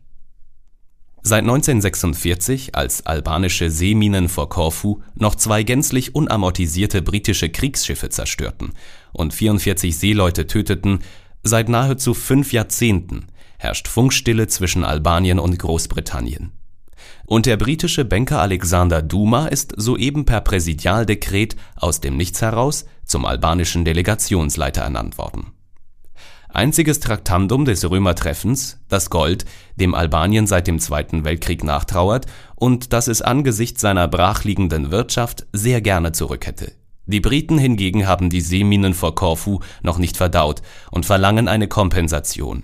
Seit 1.22 1.42
1946, 1.42 2.74
als 2.74 3.06
albanische 3.06 3.70
Seeminen 3.70 4.28
vor 4.28 4.50
Korfu 4.50 5.04
noch 5.14 5.36
zwei 5.36 5.62
gänzlich 5.62 6.16
unamortisierte 6.16 7.04
britische 7.04 7.50
Kriegsschiffe 7.52 8.10
zerstörten 8.10 8.74
und 9.14 9.36
44 9.36 9.96
Seeleute 9.96 10.48
töteten, 10.48 11.00
seit 11.44 11.70
nahezu 11.70 12.16
fünf 12.16 12.54
Jahrzehnten 12.54 13.28
herrscht 13.60 13.88
Funkstille 13.88 14.48
zwischen 14.48 14.84
Albanien 14.84 15.38
und 15.38 15.60
Großbritannien. 15.60 16.52
Und 17.32 17.46
der 17.46 17.56
britische 17.56 18.04
Banker 18.04 18.42
Alexander 18.42 19.02
Duma 19.02 19.48
ist 19.48 19.74
soeben 19.78 20.26
per 20.26 20.42
Präsidialdekret 20.42 21.56
aus 21.78 22.02
dem 22.02 22.18
Nichts 22.18 22.42
heraus 22.42 22.84
zum 23.06 23.26
albanischen 23.26 23.86
Delegationsleiter 23.86 24.82
ernannt 24.82 25.18
worden. 25.18 25.54
Einziges 26.50 27.00
Traktandum 27.00 27.64
des 27.64 27.90
Römertreffens, 27.90 28.82
das 28.90 29.10
Gold, 29.10 29.46
dem 29.78 29.96
Albanien 29.96 30.46
seit 30.46 30.68
dem 30.68 30.80
Zweiten 30.80 31.24
Weltkrieg 31.24 31.64
nachtrauert 31.64 32.26
und 32.56 32.92
das 32.92 33.08
es 33.08 33.22
angesichts 33.22 33.80
seiner 33.80 34.10
brachliegenden 34.10 34.92
Wirtschaft 34.92 35.48
sehr 35.54 35.80
gerne 35.80 36.12
zurück 36.12 36.46
hätte. 36.46 36.74
Die 37.06 37.22
Briten 37.22 37.58
hingegen 37.58 38.08
haben 38.08 38.30
die 38.30 38.42
Seeminen 38.42 38.94
vor 38.94 39.16
Korfu 39.16 39.62
noch 39.84 40.00
nicht 40.00 40.18
verdaut 40.18 40.62
und 40.92 41.06
verlangen 41.06 41.48
eine 41.48 41.70
Kompensation. 41.70 42.64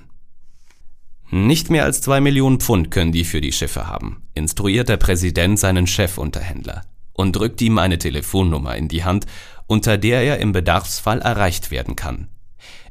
Nicht 1.29 1.69
mehr 1.69 1.83
als 1.83 2.01
zwei 2.01 2.21
Millionen 2.21 2.59
Pfund 2.59 2.89
können 2.89 3.11
die 3.11 3.25
für 3.25 3.41
die 3.41 3.51
Schiffe 3.51 3.87
haben, 3.87 4.26
instruiert 4.37 4.89
der 4.89 4.97
Präsident 4.97 5.59
seinen 5.59 5.87
Chefunterhändler 5.87 6.83
und 7.13 7.35
drückt 7.35 7.61
ihm 7.61 7.77
eine 7.77 7.97
Telefonnummer 7.97 8.75
in 8.75 8.87
die 8.87 9.03
Hand, 9.03 9.25
unter 9.65 9.97
der 9.97 10.21
er 10.21 10.39
im 10.39 10.53
Bedarfsfall 10.53 11.19
erreicht 11.19 11.71
werden 11.71 11.95
kann. 11.95 12.29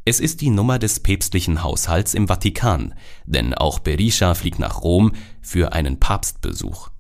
Es 0.05 0.21
ist 0.21 0.41
die 0.41 0.51
Nummer 0.51 0.79
des 0.79 1.01
päpstlichen 1.01 1.65
Haushalts 1.65 2.15
im 2.15 2.29
Vatikan, 2.29 2.95
denn 3.25 3.55
auch 3.55 3.81
Berisha 3.81 4.35
fliegt 4.35 4.59
nach 4.59 4.83
Rom 4.83 5.13
für 5.41 5.73
einen 5.73 5.99
Papstbesuch. 5.99 6.91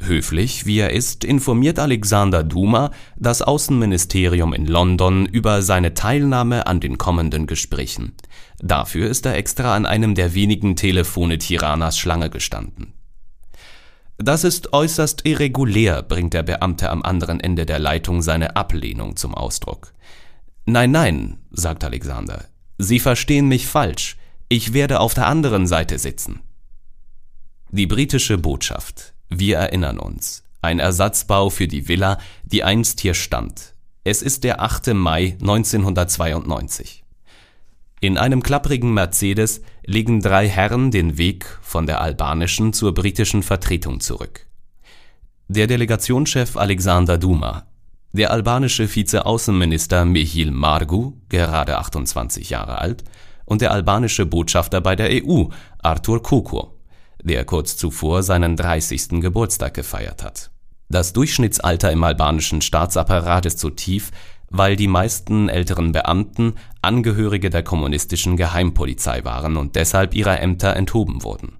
Höflich 0.00 0.66
wie 0.66 0.78
er 0.78 0.90
ist, 0.90 1.24
informiert 1.24 1.78
Alexander 1.78 2.42
Duma 2.42 2.90
das 3.16 3.42
Außenministerium 3.42 4.52
in 4.52 4.66
London 4.66 5.26
über 5.26 5.62
seine 5.62 5.94
Teilnahme 5.94 6.66
an 6.66 6.80
den 6.80 6.98
kommenden 6.98 7.46
Gesprächen. 7.46 8.12
Dafür 8.60 9.08
ist 9.08 9.24
er 9.24 9.36
extra 9.36 9.74
an 9.74 9.86
einem 9.86 10.14
der 10.14 10.34
wenigen 10.34 10.76
Telefone 10.76 11.38
Tiranas 11.38 11.98
Schlange 11.98 12.28
gestanden. 12.28 12.92
Das 14.18 14.44
ist 14.44 14.72
äußerst 14.72 15.26
irregulär, 15.26 16.02
bringt 16.02 16.34
der 16.34 16.42
Beamte 16.42 16.90
am 16.90 17.02
anderen 17.02 17.40
Ende 17.40 17.66
der 17.66 17.78
Leitung 17.78 18.22
seine 18.22 18.56
Ablehnung 18.56 19.16
zum 19.16 19.34
Ausdruck. 19.34 19.92
Nein, 20.66 20.92
nein, 20.92 21.38
sagt 21.50 21.84
Alexander, 21.84 22.44
Sie 22.78 22.98
verstehen 22.98 23.48
mich 23.48 23.66
falsch, 23.66 24.16
ich 24.48 24.72
werde 24.72 25.00
auf 25.00 25.14
der 25.14 25.26
anderen 25.26 25.66
Seite 25.66 25.98
sitzen. 25.98 26.40
Die 27.70 27.86
britische 27.86 28.38
Botschaft 28.38 29.14
wir 29.28 29.56
erinnern 29.56 29.98
uns. 29.98 30.44
Ein 30.60 30.78
Ersatzbau 30.78 31.50
für 31.50 31.68
die 31.68 31.88
Villa, 31.88 32.18
die 32.44 32.64
einst 32.64 33.00
hier 33.00 33.14
stand. 33.14 33.74
Es 34.04 34.22
ist 34.22 34.44
der 34.44 34.60
8. 34.60 34.94
Mai 34.94 35.36
1992. 35.40 37.03
In 38.04 38.18
einem 38.18 38.42
klapprigen 38.42 38.92
Mercedes 38.92 39.62
legen 39.86 40.20
drei 40.20 40.46
Herren 40.46 40.90
den 40.90 41.16
Weg 41.16 41.46
von 41.62 41.86
der 41.86 42.02
albanischen 42.02 42.74
zur 42.74 42.92
britischen 42.92 43.42
Vertretung 43.42 44.00
zurück. 44.00 44.46
Der 45.48 45.66
Delegationschef 45.66 46.58
Alexander 46.58 47.16
Duma, 47.16 47.66
der 48.12 48.30
albanische 48.30 48.94
Vizeaußenminister 48.94 50.04
Mihil 50.04 50.50
Margu, 50.50 51.14
gerade 51.30 51.78
28 51.78 52.50
Jahre 52.50 52.76
alt, 52.76 53.04
und 53.46 53.62
der 53.62 53.70
albanische 53.72 54.26
Botschafter 54.26 54.82
bei 54.82 54.96
der 54.96 55.08
EU, 55.24 55.44
Artur 55.78 56.22
Kukur 56.22 56.74
der 57.22 57.46
kurz 57.46 57.78
zuvor 57.78 58.22
seinen 58.22 58.54
30. 58.54 59.22
Geburtstag 59.22 59.72
gefeiert 59.72 60.22
hat. 60.22 60.50
Das 60.90 61.14
Durchschnittsalter 61.14 61.90
im 61.90 62.04
albanischen 62.04 62.60
Staatsapparat 62.60 63.46
ist 63.46 63.58
so 63.58 63.70
tief, 63.70 64.10
weil 64.56 64.76
die 64.76 64.86
meisten 64.86 65.48
älteren 65.48 65.90
Beamten 65.90 66.54
Angehörige 66.80 67.50
der 67.50 67.64
kommunistischen 67.64 68.36
Geheimpolizei 68.36 69.24
waren 69.24 69.56
und 69.56 69.74
deshalb 69.74 70.14
ihrer 70.14 70.40
Ämter 70.40 70.76
enthoben 70.76 71.24
wurden. 71.24 71.56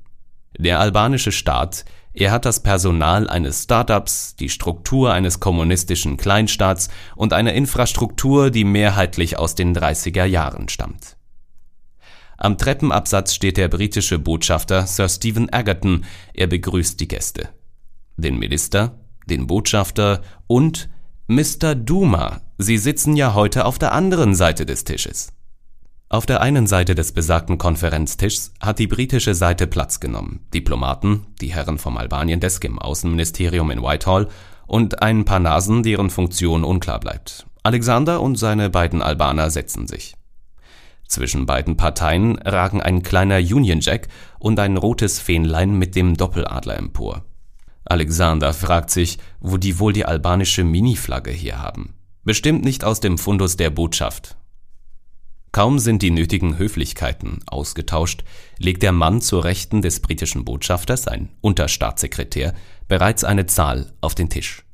Der 0.56 0.78
albanische 0.78 1.32
Staat, 1.32 1.84
er 2.12 2.30
hat 2.30 2.44
das 2.44 2.62
Personal 2.62 3.28
eines 3.28 3.64
Start-ups, 3.64 4.36
die 4.36 4.48
Struktur 4.48 5.12
eines 5.12 5.40
kommunistischen 5.40 6.16
Kleinstaats 6.16 6.88
und 7.16 7.32
eine 7.32 7.54
Infrastruktur, 7.54 8.52
die 8.52 8.62
mehrheitlich 8.62 9.40
aus 9.40 9.56
den 9.56 9.76
30er 9.76 10.24
Jahren 10.24 10.68
stammt. 10.68 11.16
Am 12.38 12.58
Treppenabsatz 12.58 13.34
steht 13.34 13.56
der 13.56 13.66
britische 13.66 14.20
Botschafter 14.20 14.86
Sir 14.86 15.08
Stephen 15.08 15.52
Egerton, 15.52 16.04
er 16.32 16.46
begrüßt 16.46 17.00
die 17.00 17.08
Gäste. 17.08 17.48
Den 18.16 18.38
Minister, 18.38 19.00
den 19.26 19.48
Botschafter 19.48 20.22
und 20.46 20.88
Mr. 21.26 21.74
Duma, 21.74 22.42
Sie 22.56 22.78
sitzen 22.78 23.16
ja 23.16 23.34
heute 23.34 23.64
auf 23.64 23.78
der 23.78 23.92
anderen 23.92 24.36
Seite 24.36 24.64
des 24.64 24.84
Tisches. 24.84 25.32
Auf 26.08 26.24
der 26.24 26.40
einen 26.40 26.68
Seite 26.68 26.94
des 26.94 27.10
besagten 27.10 27.58
Konferenztischs 27.58 28.52
hat 28.60 28.78
die 28.78 28.86
britische 28.86 29.34
Seite 29.34 29.66
Platz 29.66 29.98
genommen. 29.98 30.46
Diplomaten, 30.54 31.26
die 31.40 31.52
Herren 31.52 31.78
vom 31.78 31.96
Albanien 31.96 32.38
Desk 32.38 32.64
im 32.64 32.78
Außenministerium 32.78 33.72
in 33.72 33.82
Whitehall 33.82 34.28
und 34.68 35.02
ein 35.02 35.24
paar 35.24 35.40
Nasen, 35.40 35.82
deren 35.82 36.10
Funktion 36.10 36.62
unklar 36.62 37.00
bleibt. 37.00 37.44
Alexander 37.64 38.20
und 38.20 38.36
seine 38.36 38.70
beiden 38.70 39.02
Albaner 39.02 39.50
setzen 39.50 39.88
sich. 39.88 40.14
Zwischen 41.08 41.46
beiden 41.46 41.76
Parteien 41.76 42.38
ragen 42.38 42.80
ein 42.80 43.02
kleiner 43.02 43.38
Union 43.38 43.80
Jack 43.80 44.06
und 44.38 44.60
ein 44.60 44.76
rotes 44.76 45.18
Fähnlein 45.18 45.76
mit 45.76 45.96
dem 45.96 46.16
Doppeladler 46.16 46.76
empor. 46.76 47.24
Alexander 47.84 48.54
fragt 48.54 48.90
sich, 48.90 49.18
wo 49.40 49.56
die 49.56 49.80
wohl 49.80 49.92
die 49.92 50.04
albanische 50.04 50.62
Miniflagge 50.62 51.32
hier 51.32 51.60
haben. 51.60 51.94
Bestimmt 52.24 52.64
nicht 52.64 52.84
aus 52.84 53.00
dem 53.00 53.18
Fundus 53.18 53.58
der 53.58 53.68
Botschaft. 53.68 54.38
Kaum 55.52 55.78
sind 55.78 56.00
die 56.00 56.10
nötigen 56.10 56.56
Höflichkeiten 56.56 57.40
ausgetauscht, 57.46 58.24
legt 58.58 58.82
der 58.82 58.92
Mann 58.92 59.20
zur 59.20 59.44
Rechten 59.44 59.82
des 59.82 60.00
britischen 60.00 60.44
Botschafters, 60.44 61.06
ein 61.06 61.28
Unterstaatssekretär, 61.42 62.54
bereits 62.88 63.24
eine 63.24 63.44
Zahl 63.44 63.92
auf 64.00 64.14
den 64.14 64.30
Tisch. 64.30 64.64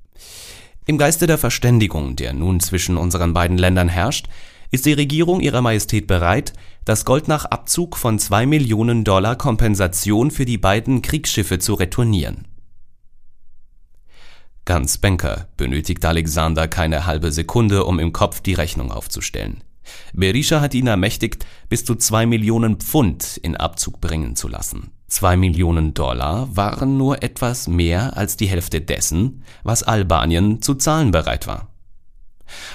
Im 0.86 0.96
Geiste 0.96 1.26
der 1.26 1.38
Verständigung, 1.38 2.14
der 2.14 2.34
nun 2.34 2.60
zwischen 2.60 2.96
unseren 2.96 3.32
beiden 3.32 3.58
Ländern 3.58 3.88
herrscht, 3.88 4.28
ist 4.70 4.86
die 4.86 4.92
Regierung 4.92 5.40
ihrer 5.40 5.60
Majestät 5.60 6.06
bereit, 6.06 6.52
das 6.84 7.04
Gold 7.04 7.26
nach 7.26 7.46
Abzug 7.46 7.96
von 7.96 8.20
zwei 8.20 8.46
Millionen 8.46 9.02
Dollar 9.02 9.34
Kompensation 9.34 10.30
für 10.30 10.44
die 10.44 10.58
beiden 10.58 11.02
Kriegsschiffe 11.02 11.58
zu 11.58 11.74
retournieren. 11.74 12.46
Ganz 14.70 14.98
Banker 14.98 15.48
benötigt 15.56 16.04
Alexander 16.04 16.68
keine 16.68 17.04
halbe 17.04 17.32
Sekunde, 17.32 17.82
um 17.86 17.98
im 17.98 18.12
Kopf 18.12 18.40
die 18.40 18.54
Rechnung 18.54 18.92
aufzustellen. 18.92 19.64
Berisha 20.12 20.60
hat 20.60 20.74
ihn 20.74 20.86
ermächtigt, 20.86 21.44
bis 21.68 21.84
zu 21.84 21.96
zwei 21.96 22.24
Millionen 22.24 22.76
Pfund 22.76 23.36
in 23.38 23.56
Abzug 23.56 24.00
bringen 24.00 24.36
zu 24.36 24.46
lassen. 24.46 24.92
Zwei 25.08 25.36
Millionen 25.36 25.92
Dollar 25.92 26.54
waren 26.54 26.96
nur 26.96 27.24
etwas 27.24 27.66
mehr 27.66 28.16
als 28.16 28.36
die 28.36 28.46
Hälfte 28.46 28.80
dessen, 28.80 29.42
was 29.64 29.82
Albanien 29.82 30.62
zu 30.62 30.76
zahlen 30.76 31.10
bereit 31.10 31.48
war. 31.48 31.74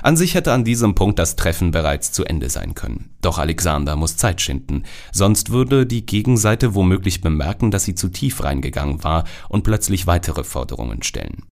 An 0.03 0.17
sich 0.17 0.33
hätte 0.35 0.51
an 0.51 0.65
diesem 0.65 0.95
Punkt 0.95 1.17
das 1.17 1.37
Treffen 1.37 1.71
bereits 1.71 2.11
zu 2.11 2.25
Ende 2.25 2.49
sein 2.49 2.75
können. 2.75 3.15
Doch 3.21 3.37
Alexander 3.37 3.95
muss 3.95 4.17
Zeit 4.17 4.41
schinden, 4.41 4.83
sonst 5.13 5.49
würde 5.49 5.85
die 5.85 6.05
Gegenseite 6.05 6.75
womöglich 6.75 7.21
bemerken, 7.21 7.71
dass 7.71 7.85
sie 7.85 7.95
zu 7.95 8.09
tief 8.09 8.43
reingegangen 8.43 9.05
war 9.05 9.23
und 9.47 9.63
plötzlich 9.63 10.07
weitere 10.07 10.43
Forderungen 10.43 11.01
stellen. 11.01 11.45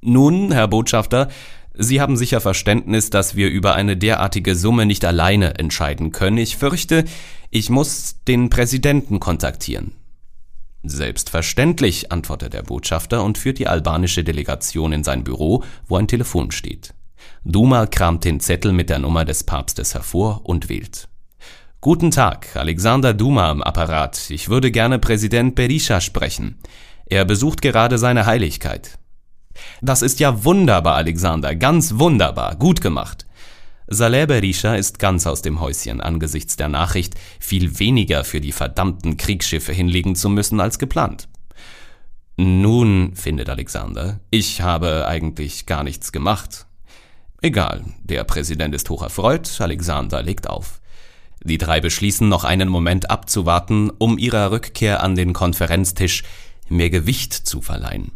Nun, 0.00 0.52
Herr 0.52 0.68
Botschafter, 0.68 1.28
Sie 1.80 2.00
haben 2.00 2.16
sicher 2.16 2.40
Verständnis, 2.40 3.10
dass 3.10 3.36
wir 3.36 3.48
über 3.48 3.76
eine 3.76 3.96
derartige 3.96 4.56
Summe 4.56 4.84
nicht 4.84 5.04
alleine 5.04 5.58
entscheiden 5.58 6.10
können. 6.10 6.38
Ich 6.38 6.56
fürchte, 6.56 7.04
ich 7.50 7.70
muss 7.70 8.16
den 8.26 8.50
Präsidenten 8.50 9.20
kontaktieren. 9.20 9.92
Selbstverständlich, 10.82 12.10
antwortet 12.10 12.52
der 12.52 12.62
Botschafter 12.62 13.22
und 13.22 13.38
führt 13.38 13.58
die 13.58 13.68
albanische 13.68 14.24
Delegation 14.24 14.92
in 14.92 15.04
sein 15.04 15.22
Büro, 15.22 15.62
wo 15.86 15.96
ein 15.96 16.08
Telefon 16.08 16.50
steht. 16.50 16.94
Duma 17.44 17.86
kramt 17.86 18.24
den 18.24 18.40
Zettel 18.40 18.72
mit 18.72 18.90
der 18.90 18.98
Nummer 18.98 19.24
des 19.24 19.44
Papstes 19.44 19.94
hervor 19.94 20.40
und 20.44 20.68
wählt. 20.68 21.08
Guten 21.80 22.10
Tag, 22.10 22.56
Alexander 22.56 23.14
Duma 23.14 23.50
am 23.50 23.62
Apparat. 23.62 24.30
Ich 24.30 24.48
würde 24.48 24.72
gerne 24.72 24.98
Präsident 24.98 25.54
Berisha 25.54 26.00
sprechen. 26.00 26.58
Er 27.06 27.24
besucht 27.24 27.62
gerade 27.62 27.98
seine 27.98 28.26
Heiligkeit. 28.26 28.98
Das 29.80 30.02
ist 30.02 30.20
ja 30.20 30.44
wunderbar, 30.44 30.96
Alexander, 30.96 31.54
ganz 31.54 31.98
wunderbar, 31.98 32.56
gut 32.56 32.80
gemacht. 32.80 33.26
Saleh 33.86 34.26
Berisha 34.26 34.74
ist 34.74 34.98
ganz 34.98 35.26
aus 35.26 35.40
dem 35.40 35.60
Häuschen 35.60 36.02
angesichts 36.02 36.56
der 36.56 36.68
Nachricht, 36.68 37.14
viel 37.40 37.78
weniger 37.78 38.22
für 38.22 38.40
die 38.40 38.52
verdammten 38.52 39.16
Kriegsschiffe 39.16 39.72
hinlegen 39.72 40.14
zu 40.14 40.28
müssen 40.28 40.60
als 40.60 40.78
geplant. 40.78 41.28
Nun, 42.36 43.16
findet 43.16 43.48
Alexander, 43.48 44.20
ich 44.30 44.60
habe 44.60 45.06
eigentlich 45.08 45.66
gar 45.66 45.84
nichts 45.84 46.12
gemacht. 46.12 46.66
Egal, 47.40 47.84
der 48.02 48.24
Präsident 48.24 48.74
ist 48.74 48.90
hoch 48.90 49.02
erfreut, 49.02 49.60
Alexander 49.60 50.22
legt 50.22 50.48
auf. 50.48 50.80
Die 51.42 51.58
drei 51.58 51.80
beschließen, 51.80 52.28
noch 52.28 52.44
einen 52.44 52.68
Moment 52.68 53.10
abzuwarten, 53.10 53.90
um 53.90 54.18
ihrer 54.18 54.50
Rückkehr 54.50 55.02
an 55.02 55.14
den 55.14 55.32
Konferenztisch 55.32 56.24
mehr 56.68 56.90
Gewicht 56.90 57.32
zu 57.32 57.62
verleihen. 57.62 58.12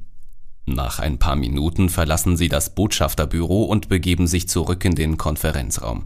Nach 0.64 1.00
ein 1.00 1.18
paar 1.18 1.36
Minuten 1.36 1.88
verlassen 1.88 2.36
sie 2.36 2.48
das 2.48 2.74
Botschafterbüro 2.74 3.64
und 3.64 3.88
begeben 3.88 4.26
sich 4.26 4.48
zurück 4.48 4.84
in 4.84 4.94
den 4.94 5.16
Konferenzraum. 5.16 6.04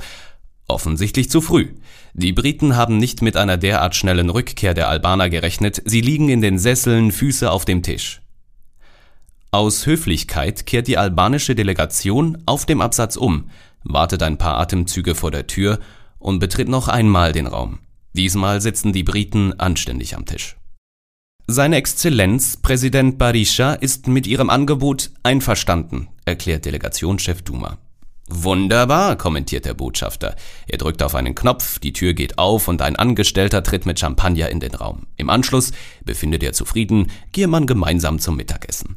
Offensichtlich 0.69 1.31
zu 1.31 1.41
früh. 1.41 1.75
Die 2.15 2.33
Briten 2.33 2.75
haben 2.75 2.97
nicht 2.97 3.23
mit 3.23 3.37
einer 3.37 3.57
derart 3.57 3.95
schnellen 3.95 4.31
Rückkehr 4.31 4.75
der 4.75 4.89
Albaner 4.89 5.29
gerechnet, 5.29 5.83
sie 5.85 6.01
liegen 6.01 6.29
in 6.29 6.41
den 6.41 6.59
Sesseln, 6.59 7.13
Füße 7.13 7.51
auf 7.51 7.65
dem 7.65 7.83
Tisch. 7.83 8.21
Aus 9.53 9.87
Höflichkeit 9.87 10.67
kehrt 10.67 10.89
die 10.89 10.99
albanische 10.99 11.55
Delegation 11.55 12.43
auf 12.47 12.67
dem 12.67 12.81
Absatz 12.81 13.17
um, 13.17 13.49
wartet 13.85 14.23
ein 14.23 14.39
paar 14.39 14.59
Atemzüge 14.59 15.15
vor 15.15 15.31
der 15.31 15.47
Tür 15.47 15.79
und 16.19 16.41
betritt 16.41 16.69
noch 16.69 16.89
einmal 16.89 17.33
den 17.33 17.47
Raum. 17.47 17.79
Diesmal 18.13 18.61
sitzen 18.61 18.93
die 18.93 19.05
Briten 19.05 19.59
anständig 19.61 20.17
am 20.17 20.25
Tisch. 20.25 20.57
Seine 21.49 21.77
Exzellenz, 21.77 22.57
Präsident 22.57 23.19
Barisha, 23.19 23.75
ist 23.75 24.09
mit 24.09 24.27
Ihrem 24.27 24.51
Angebot 24.51 25.13
einverstanden, 25.23 26.09
erklärt 26.25 26.65
Delegationschef 26.65 27.43
Duma. 27.43 27.79
Wunderbar, 28.29 29.15
kommentiert 29.15 29.65
der 29.65 29.75
Botschafter. 29.75 30.35
Er 30.67 30.79
drückt 30.79 31.05
auf 31.05 31.15
einen 31.15 31.37
Knopf, 31.37 31.79
die 31.79 31.93
Tür 31.93 32.15
geht 32.15 32.39
auf 32.39 32.67
und 32.67 32.83
ein 32.83 32.97
Angestellter 32.97 33.63
tritt 33.63 33.87
mit 33.87 34.01
Champagner 34.01 34.49
in 34.49 34.59
den 34.59 34.75
Raum. 34.75 35.07
Im 35.17 35.31
Anschluss 35.31 35.71
befindet 36.05 36.43
er 36.43 36.53
zufrieden, 36.53 37.13
gehe 37.31 37.47
man 37.47 37.69
gemeinsam 37.69 38.19
zum 38.19 38.37
Mittagessen. 38.37 38.97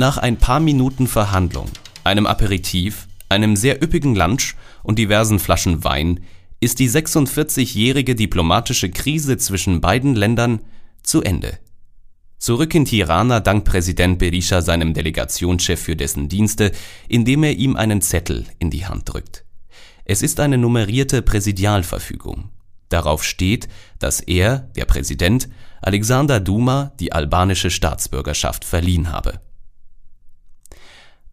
Nach 0.00 0.16
ein 0.16 0.38
paar 0.38 0.60
Minuten 0.60 1.06
Verhandlung, 1.06 1.66
einem 2.04 2.24
Aperitif, 2.26 3.06
einem 3.28 3.54
sehr 3.54 3.82
üppigen 3.82 4.14
Lunch 4.14 4.56
und 4.82 4.98
diversen 4.98 5.38
Flaschen 5.38 5.84
Wein 5.84 6.20
ist 6.58 6.78
die 6.78 6.88
46-jährige 6.88 8.14
diplomatische 8.14 8.88
Krise 8.88 9.36
zwischen 9.36 9.82
beiden 9.82 10.14
Ländern 10.14 10.60
zu 11.02 11.20
Ende. 11.20 11.58
Zurück 12.38 12.74
in 12.74 12.86
Tirana 12.86 13.40
dankt 13.40 13.66
Präsident 13.66 14.18
Berisha 14.18 14.62
seinem 14.62 14.94
Delegationschef 14.94 15.78
für 15.78 15.96
dessen 15.96 16.30
Dienste, 16.30 16.72
indem 17.06 17.42
er 17.42 17.52
ihm 17.52 17.76
einen 17.76 18.00
Zettel 18.00 18.46
in 18.58 18.70
die 18.70 18.86
Hand 18.86 19.12
drückt. 19.12 19.44
Es 20.06 20.22
ist 20.22 20.40
eine 20.40 20.56
nummerierte 20.56 21.20
Präsidialverfügung. 21.20 22.48
Darauf 22.88 23.22
steht, 23.22 23.68
dass 23.98 24.20
er, 24.20 24.70
der 24.76 24.86
Präsident, 24.86 25.50
Alexander 25.82 26.40
Duma 26.40 26.92
die 27.00 27.12
albanische 27.12 27.68
Staatsbürgerschaft 27.68 28.64
verliehen 28.64 29.12
habe 29.12 29.40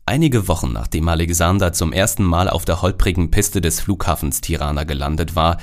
Einige 0.10 0.48
Wochen 0.48 0.72
nachdem 0.72 1.10
Alexander 1.10 1.74
zum 1.74 1.92
ersten 1.92 2.24
Mal 2.24 2.50
auf 2.50 2.64
der 2.64 2.82
holprigen 2.82 3.30
Piste 3.30 3.60
des 3.60 3.82
Flughafens 3.82 4.40
Tirana 4.40 4.86
gelandet 4.86 5.36
war, 5.36 5.58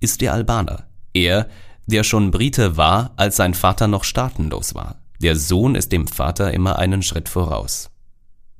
ist 0.00 0.20
er 0.20 0.32
Albaner. 0.32 0.88
Er, 1.12 1.48
der 1.86 2.02
schon 2.02 2.32
Brite 2.32 2.76
war, 2.76 3.12
als 3.14 3.36
sein 3.36 3.54
Vater 3.54 3.86
noch 3.86 4.02
staatenlos 4.02 4.74
war. 4.74 4.96
Der 5.22 5.36
Sohn 5.36 5.76
ist 5.76 5.92
dem 5.92 6.08
Vater 6.08 6.52
immer 6.52 6.76
einen 6.80 7.02
Schritt 7.02 7.28
voraus. 7.28 7.88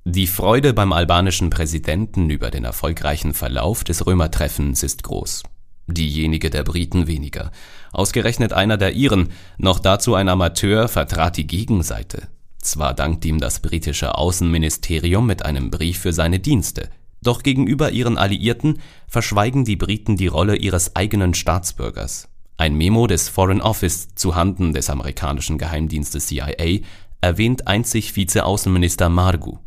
Die 0.04 0.28
Freude 0.28 0.72
beim 0.72 0.92
albanischen 0.92 1.50
Präsidenten 1.50 2.30
über 2.30 2.52
den 2.52 2.64
erfolgreichen 2.64 3.34
Verlauf 3.34 3.82
des 3.82 4.06
Römertreffens 4.06 4.84
ist 4.84 5.02
groß. 5.02 5.42
Diejenige 5.88 6.48
der 6.48 6.62
Briten 6.62 7.08
weniger. 7.08 7.50
Ausgerechnet 7.92 8.52
einer 8.52 8.76
der 8.76 8.92
Iren, 8.92 9.30
noch 9.58 9.80
dazu 9.80 10.14
ein 10.14 10.28
Amateur, 10.28 10.86
vertrat 10.86 11.36
die 11.36 11.48
Gegenseite. 11.48 12.28
Zwar 12.64 12.94
dankt 12.94 13.26
ihm 13.26 13.40
das 13.40 13.60
britische 13.60 14.16
Außenministerium 14.16 15.26
mit 15.26 15.44
einem 15.44 15.70
Brief 15.70 15.98
für 15.98 16.14
seine 16.14 16.40
Dienste, 16.40 16.88
doch 17.22 17.42
gegenüber 17.42 17.90
ihren 17.90 18.16
Alliierten 18.16 18.80
verschweigen 19.06 19.66
die 19.66 19.76
Briten 19.76 20.16
die 20.16 20.28
Rolle 20.28 20.56
ihres 20.56 20.96
eigenen 20.96 21.34
Staatsbürgers. 21.34 22.28
Ein 22.56 22.74
Memo 22.74 23.06
des 23.06 23.28
Foreign 23.28 23.60
Office 23.60 24.14
zuhanden 24.14 24.72
des 24.72 24.88
amerikanischen 24.88 25.58
Geheimdienstes 25.58 26.28
CIA 26.28 26.80
erwähnt 27.20 27.68
einzig 27.68 28.16
Vizeaußenminister 28.16 29.10
Margu. 29.10 29.58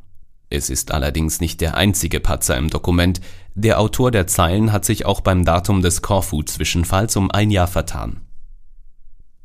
Es 0.50 0.72
ist 0.72 0.92
allerdings 0.92 1.40
nicht 1.40 1.62
der 1.62 1.78
einzige 1.78 2.20
Patzer 2.20 2.58
im 2.58 2.72
Dokument, 2.72 3.22
der 3.54 3.80
Autor 3.80 4.10
der 4.10 4.26
Zeilen 4.26 4.72
hat 4.72 4.86
sich 4.86 5.06
auch 5.06 5.22
beim 5.22 5.46
Datum 5.46 5.84
des 5.84 6.02
Korfu-Zwischenfalls 6.02 7.16
um 7.16 7.30
ein 7.30 7.52
Jahr 7.52 7.68
vertan 7.68 8.22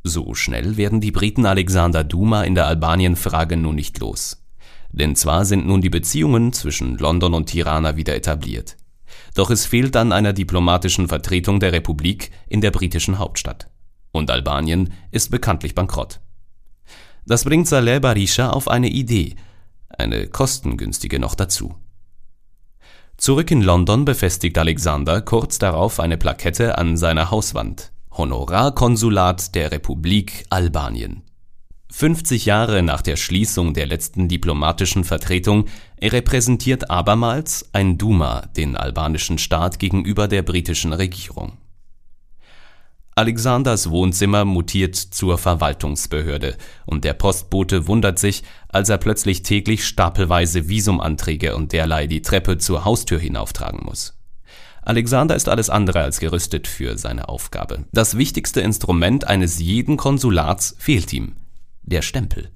so 0.04 0.34
schnell 0.34 0.76
werden 0.76 1.00
die 1.00 1.12
Briten 1.12 1.46
Alexander 1.46 2.02
Duma 2.02 2.42
in 2.42 2.54
der 2.54 2.66
Albanienfrage 2.66 3.56
nun 3.56 3.76
nicht 3.76 3.98
los. 4.00 4.44
Denn 4.90 5.16
zwar 5.16 5.44
sind 5.44 5.66
nun 5.66 5.80
die 5.80 5.90
Beziehungen 5.90 6.52
zwischen 6.52 6.98
London 6.98 7.34
und 7.34 7.46
Tirana 7.46 7.96
wieder 7.96 8.14
etabliert. 8.14 8.76
Doch 9.34 9.50
es 9.50 9.64
fehlt 9.64 9.96
an 9.96 10.12
einer 10.12 10.32
diplomatischen 10.32 11.08
Vertretung 11.08 11.60
der 11.60 11.72
Republik 11.72 12.30
in 12.48 12.60
der 12.60 12.70
britischen 12.70 13.18
Hauptstadt. 13.18 13.70
Und 14.10 14.30
Albanien 14.30 14.92
ist 15.10 15.30
bekanntlich 15.30 15.74
bankrott. 15.74 16.20
Das 17.24 17.44
bringt 17.44 17.68
Saleh 17.68 18.00
Barisha 18.00 18.50
auf 18.50 18.68
eine 18.68 18.88
Idee, 18.88 19.36
eine 19.88 20.26
kostengünstige 20.26 21.18
noch 21.18 21.34
dazu. 21.34 21.76
Zurück 23.16 23.50
in 23.50 23.62
London 23.62 24.04
befestigt 24.04 24.58
Alexander 24.58 25.22
kurz 25.22 25.58
darauf 25.58 26.00
eine 26.00 26.18
Plakette 26.18 26.76
an 26.76 26.96
seiner 26.96 27.30
Hauswand 27.30 27.92
Honorarkonsulat 28.14 29.54
der 29.54 29.72
Republik 29.72 30.44
Albanien. 30.50 31.22
50 31.90 32.44
Jahre 32.44 32.82
nach 32.82 33.00
der 33.00 33.16
Schließung 33.16 33.72
der 33.72 33.86
letzten 33.86 34.28
diplomatischen 34.28 35.04
Vertretung 35.04 35.64
repräsentiert 36.02 36.90
abermals 36.90 37.70
ein 37.72 37.96
Duma 37.96 38.42
den 38.54 38.76
albanischen 38.76 39.38
Staat 39.38 39.78
gegenüber 39.78 40.28
der 40.28 40.42
britischen 40.42 40.92
Regierung. 40.92 41.56
Alexanders 43.14 43.88
Wohnzimmer 43.88 44.44
mutiert 44.44 44.96
zur 44.96 45.38
Verwaltungsbehörde 45.38 46.56
und 46.84 47.04
der 47.04 47.14
Postbote 47.14 47.86
wundert 47.86 48.18
sich, 48.18 48.42
als 48.68 48.90
er 48.90 48.98
plötzlich 48.98 49.42
täglich 49.42 49.86
stapelweise 49.86 50.68
Visumanträge 50.68 51.56
und 51.56 51.72
derlei 51.72 52.06
die 52.06 52.22
Treppe 52.22 52.58
zur 52.58 52.84
Haustür 52.84 53.18
hinauftragen 53.18 53.84
muss. 53.84 54.21
Alexander 54.82 55.36
ist 55.36 55.48
alles 55.48 55.70
andere 55.70 56.00
als 56.00 56.20
gerüstet 56.20 56.66
für 56.66 56.98
seine 56.98 57.28
Aufgabe. 57.28 57.84
Das 57.92 58.16
wichtigste 58.16 58.60
Instrument 58.60 59.26
eines 59.26 59.58
jeden 59.58 59.96
Konsulats 59.96 60.74
fehlt 60.78 61.12
ihm, 61.12 61.36
der 61.82 62.02
Stempel. 62.02 62.50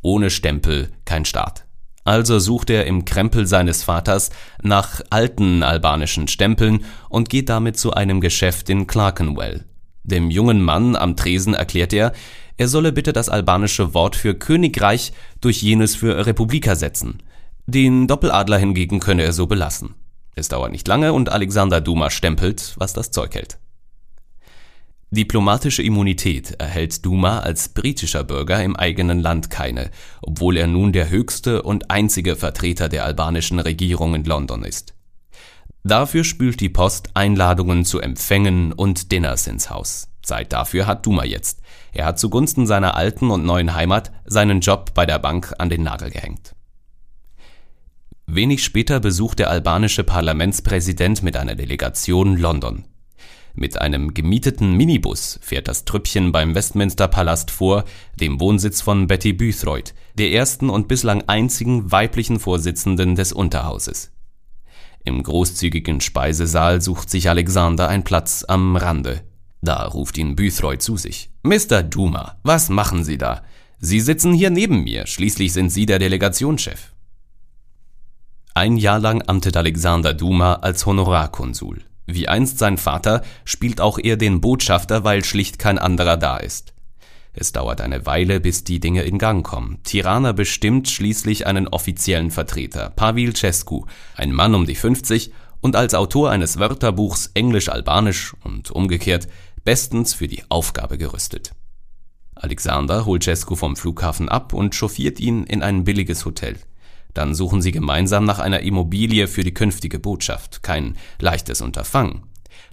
Ohne 0.00 0.30
Stempel 0.30 0.90
kein 1.04 1.24
Staat. 1.24 1.64
Also 2.04 2.40
sucht 2.40 2.70
er 2.70 2.86
im 2.86 3.04
Krempel 3.04 3.46
seines 3.46 3.84
Vaters 3.84 4.30
nach 4.60 5.00
alten 5.10 5.62
albanischen 5.62 6.26
Stempeln 6.26 6.84
und 7.08 7.28
geht 7.28 7.48
damit 7.48 7.78
zu 7.78 7.92
einem 7.92 8.20
Geschäft 8.20 8.68
in 8.68 8.88
Clerkenwell, 8.88 9.64
dem 10.04 10.30
jungen 10.30 10.62
Mann 10.62 10.96
am 10.96 11.16
Tresen 11.16 11.54
erklärt 11.54 11.92
er, 11.92 12.12
er 12.56 12.68
solle 12.68 12.92
bitte 12.92 13.12
das 13.12 13.28
albanische 13.28 13.94
Wort 13.94 14.16
für 14.16 14.34
Königreich 14.34 15.12
durch 15.40 15.62
jenes 15.62 15.94
für 15.94 16.26
Republik 16.26 16.66
ersetzen. 16.66 17.22
Den 17.66 18.08
Doppeladler 18.08 18.58
hingegen 18.58 18.98
könne 18.98 19.22
er 19.22 19.32
so 19.32 19.46
belassen. 19.46 19.94
Es 20.34 20.48
dauert 20.48 20.72
nicht 20.72 20.88
lange 20.88 21.12
und 21.12 21.30
Alexander 21.30 21.80
Duma 21.80 22.10
stempelt, 22.10 22.74
was 22.78 22.92
das 22.92 23.10
Zeug 23.10 23.34
hält. 23.34 23.58
Diplomatische 25.10 25.82
Immunität 25.82 26.52
erhält 26.52 27.04
Duma 27.04 27.40
als 27.40 27.68
britischer 27.68 28.24
Bürger 28.24 28.62
im 28.62 28.76
eigenen 28.76 29.20
Land 29.20 29.50
keine, 29.50 29.90
obwohl 30.22 30.56
er 30.56 30.66
nun 30.66 30.92
der 30.92 31.10
höchste 31.10 31.62
und 31.62 31.90
einzige 31.90 32.34
Vertreter 32.34 32.88
der 32.88 33.04
albanischen 33.04 33.60
Regierung 33.60 34.14
in 34.14 34.24
London 34.24 34.64
ist. 34.64 34.94
Dafür 35.84 36.24
spült 36.24 36.60
die 36.60 36.70
Post 36.70 37.10
Einladungen 37.12 37.84
zu 37.84 38.00
Empfängen 38.00 38.72
und 38.72 39.12
Dinners 39.12 39.46
ins 39.48 39.68
Haus. 39.68 40.08
Zeit 40.22 40.54
dafür 40.54 40.86
hat 40.86 41.04
Duma 41.04 41.24
jetzt. 41.24 41.60
Er 41.92 42.06
hat 42.06 42.18
zugunsten 42.18 42.66
seiner 42.66 42.96
alten 42.96 43.30
und 43.30 43.44
neuen 43.44 43.74
Heimat 43.74 44.12
seinen 44.24 44.60
Job 44.60 44.94
bei 44.94 45.04
der 45.04 45.18
Bank 45.18 45.52
an 45.58 45.68
den 45.68 45.82
Nagel 45.82 46.10
gehängt. 46.10 46.54
Wenig 48.26 48.64
später 48.64 49.00
besucht 49.00 49.38
der 49.40 49.50
albanische 49.50 50.04
Parlamentspräsident 50.04 51.22
mit 51.22 51.36
einer 51.36 51.54
Delegation 51.54 52.36
London. 52.36 52.84
Mit 53.54 53.78
einem 53.78 54.14
gemieteten 54.14 54.74
Minibus 54.74 55.38
fährt 55.42 55.68
das 55.68 55.84
Trüppchen 55.84 56.32
beim 56.32 56.54
Westminster 56.54 57.08
Palast 57.08 57.50
vor, 57.50 57.84
dem 58.18 58.40
Wohnsitz 58.40 58.80
von 58.80 59.06
Betty 59.06 59.34
Boothroyd, 59.34 59.92
der 60.16 60.32
ersten 60.32 60.70
und 60.70 60.88
bislang 60.88 61.24
einzigen 61.26 61.92
weiblichen 61.92 62.40
Vorsitzenden 62.40 63.14
des 63.14 63.32
Unterhauses. 63.32 64.12
Im 65.04 65.22
großzügigen 65.22 66.00
Speisesaal 66.00 66.80
sucht 66.80 67.10
sich 67.10 67.28
Alexander 67.28 67.88
ein 67.88 68.04
Platz 68.04 68.44
am 68.46 68.76
Rande. 68.76 69.22
Da 69.60 69.84
ruft 69.84 70.16
ihn 70.16 70.34
Büthroy 70.34 70.78
zu 70.78 70.96
sich. 70.96 71.30
Mr. 71.42 71.82
Duma, 71.82 72.38
was 72.42 72.68
machen 72.68 73.04
Sie 73.04 73.18
da? 73.18 73.42
Sie 73.78 74.00
sitzen 74.00 74.32
hier 74.32 74.50
neben 74.50 74.84
mir, 74.84 75.06
schließlich 75.06 75.52
sind 75.52 75.70
Sie 75.70 75.86
der 75.86 75.98
Delegationschef. 75.98 76.91
Ein 78.54 78.76
Jahr 78.76 78.98
lang 78.98 79.22
amtet 79.26 79.56
Alexander 79.56 80.12
Duma 80.12 80.56
als 80.56 80.84
Honorarkonsul. 80.84 81.84
Wie 82.06 82.28
einst 82.28 82.58
sein 82.58 82.76
Vater 82.76 83.22
spielt 83.46 83.80
auch 83.80 83.98
er 83.98 84.18
den 84.18 84.42
Botschafter, 84.42 85.04
weil 85.04 85.24
schlicht 85.24 85.58
kein 85.58 85.78
anderer 85.78 86.18
da 86.18 86.36
ist. 86.36 86.74
Es 87.32 87.52
dauert 87.52 87.80
eine 87.80 88.04
Weile, 88.04 88.40
bis 88.40 88.62
die 88.62 88.78
Dinge 88.78 89.04
in 89.04 89.16
Gang 89.16 89.42
kommen. 89.42 89.78
Tirana 89.84 90.32
bestimmt 90.32 90.90
schließlich 90.90 91.46
einen 91.46 91.66
offiziellen 91.66 92.30
Vertreter, 92.30 92.90
Pavel 92.90 93.34
Cescu, 93.34 93.86
ein 94.16 94.32
Mann 94.32 94.54
um 94.54 94.66
die 94.66 94.74
50 94.74 95.32
und 95.62 95.74
als 95.74 95.94
Autor 95.94 96.30
eines 96.30 96.58
Wörterbuchs 96.58 97.30
Englisch-Albanisch 97.32 98.34
und 98.44 98.70
umgekehrt 98.70 99.28
bestens 99.64 100.12
für 100.12 100.28
die 100.28 100.42
Aufgabe 100.50 100.98
gerüstet. 100.98 101.52
Alexander 102.34 103.06
holt 103.06 103.22
Cescu 103.22 103.56
vom 103.56 103.76
Flughafen 103.76 104.28
ab 104.28 104.52
und 104.52 104.74
chauffiert 104.74 105.20
ihn 105.20 105.44
in 105.44 105.62
ein 105.62 105.84
billiges 105.84 106.26
Hotel. 106.26 106.58
Dann 107.14 107.34
suchen 107.34 107.60
sie 107.60 107.72
gemeinsam 107.72 108.24
nach 108.24 108.38
einer 108.38 108.60
Immobilie 108.60 109.28
für 109.28 109.44
die 109.44 109.54
künftige 109.54 109.98
Botschaft. 109.98 110.62
Kein 110.62 110.96
leichtes 111.18 111.60
Unterfangen. 111.60 112.22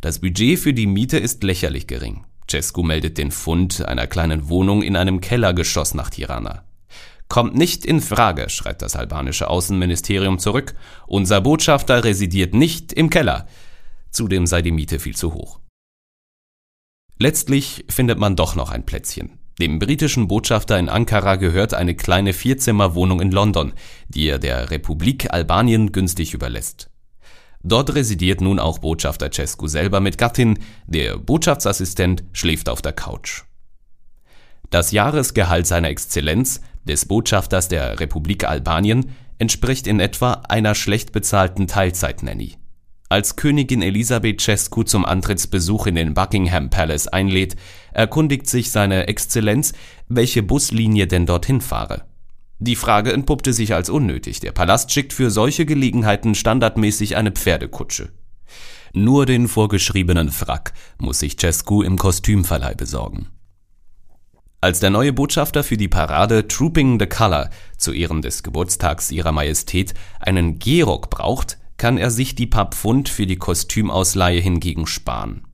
Das 0.01 0.19
Budget 0.19 0.59
für 0.59 0.73
die 0.73 0.87
Miete 0.87 1.17
ist 1.17 1.43
lächerlich 1.43 1.87
gering. 1.87 2.25
Cescu 2.49 2.83
meldet 2.83 3.17
den 3.17 3.31
Fund 3.31 3.85
einer 3.85 4.07
kleinen 4.07 4.49
Wohnung 4.49 4.81
in 4.81 4.95
einem 4.95 5.21
Kellergeschoss 5.21 5.93
nach 5.93 6.09
Tirana. 6.09 6.63
Kommt 7.27 7.55
nicht 7.55 7.85
in 7.85 8.01
Frage, 8.01 8.49
schreibt 8.49 8.81
das 8.81 8.95
albanische 8.95 9.49
Außenministerium 9.49 10.39
zurück. 10.39 10.73
Unser 11.05 11.41
Botschafter 11.41 12.03
residiert 12.03 12.55
nicht 12.55 12.91
im 12.91 13.11
Keller. 13.11 13.45
Zudem 14.09 14.47
sei 14.47 14.63
die 14.63 14.71
Miete 14.71 14.99
viel 14.99 15.15
zu 15.15 15.33
hoch. 15.33 15.59
Letztlich 17.19 17.85
findet 17.87 18.17
man 18.17 18.35
doch 18.35 18.55
noch 18.55 18.71
ein 18.71 18.85
Plätzchen. 18.85 19.38
Dem 19.59 19.77
britischen 19.77 20.29
Botschafter 20.29 20.79
in 20.79 20.87
Ankara 20.87 21.35
gehört 21.35 21.73
eine 21.73 21.93
kleine 21.93 22.31
Vierzimmerwohnung 22.31 23.19
in 23.19 23.31
London, 23.31 23.73
die 24.07 24.27
er 24.27 24.39
der 24.39 24.71
Republik 24.71 25.33
Albanien 25.33 25.91
günstig 25.91 26.33
überlässt. 26.33 26.89
Dort 27.61 27.93
residiert 27.93 28.39
nun 28.39 28.57
auch 28.57 28.79
Botschafter 28.79 29.31
Cescu 29.31 29.67
selber 29.67 29.99
mit 29.99 30.17
Gattin, 30.17 30.59
der 30.87 31.17
Botschaftsassistent 31.17 32.23
schläft 32.31 32.69
auf 32.69 32.81
der 32.81 32.93
Couch. 32.93 33.43
Das 34.69 34.91
Jahresgehalt 34.91 35.67
seiner 35.67 35.89
Exzellenz, 35.89 36.61
des 36.85 37.05
Botschafters 37.05 37.67
der 37.67 37.99
Republik 37.99 38.45
Albanien, 38.45 39.11
entspricht 39.39 39.87
in 39.87 39.99
etwa 39.99 40.41
einer 40.47 40.73
schlecht 40.73 41.11
bezahlten 41.11 41.67
Teilzeit-Nanny. 41.67 42.58
Als 43.11 43.35
Königin 43.35 43.81
Elisabeth 43.81 44.39
Cescu 44.39 44.83
zum 44.83 45.03
Antrittsbesuch 45.03 45.87
in 45.87 45.95
den 45.95 46.13
Buckingham 46.13 46.69
Palace 46.69 47.07
einlädt, 47.07 47.55
erkundigt 47.91 48.45
sich 48.45 48.69
seine 48.69 49.07
Exzellenz, 49.07 49.73
welche 50.07 50.43
Buslinie 50.43 51.07
denn 51.07 51.25
dorthin 51.25 51.59
fahre. 51.59 52.05
Die 52.59 52.75
Frage 52.75 53.11
entpuppte 53.11 53.51
sich 53.51 53.73
als 53.73 53.89
unnötig. 53.89 54.41
Der 54.41 54.51
Palast 54.51 54.91
schickt 54.91 55.13
für 55.13 55.31
solche 55.31 55.65
Gelegenheiten 55.65 56.35
standardmäßig 56.35 57.15
eine 57.15 57.31
Pferdekutsche. 57.31 58.09
Nur 58.93 59.25
den 59.25 59.47
vorgeschriebenen 59.47 60.29
Frack 60.29 60.73
muss 60.99 61.19
sich 61.19 61.39
Cescu 61.39 61.81
im 61.81 61.97
Kostümverleih 61.97 62.75
besorgen. 62.75 63.29
Als 64.61 64.81
der 64.81 64.89
neue 64.91 65.13
Botschafter 65.13 65.63
für 65.63 65.77
die 65.77 65.87
Parade 65.87 66.47
Trooping 66.47 66.99
the 66.99 67.07
Color 67.07 67.49
zu 67.77 67.91
Ehren 67.91 68.21
des 68.21 68.43
Geburtstags 68.43 69.09
ihrer 69.09 69.31
Majestät 69.31 69.95
einen 70.19 70.59
Gehrock 70.59 71.09
braucht, 71.09 71.58
kann 71.79 71.97
er 71.97 72.11
sich 72.11 72.35
die 72.35 72.45
paar 72.45 72.69
Pfund 72.69 73.09
für 73.09 73.25
die 73.25 73.37
Kostümausleihe 73.37 74.39
hingegen 74.39 74.85
sparen. 74.85 75.47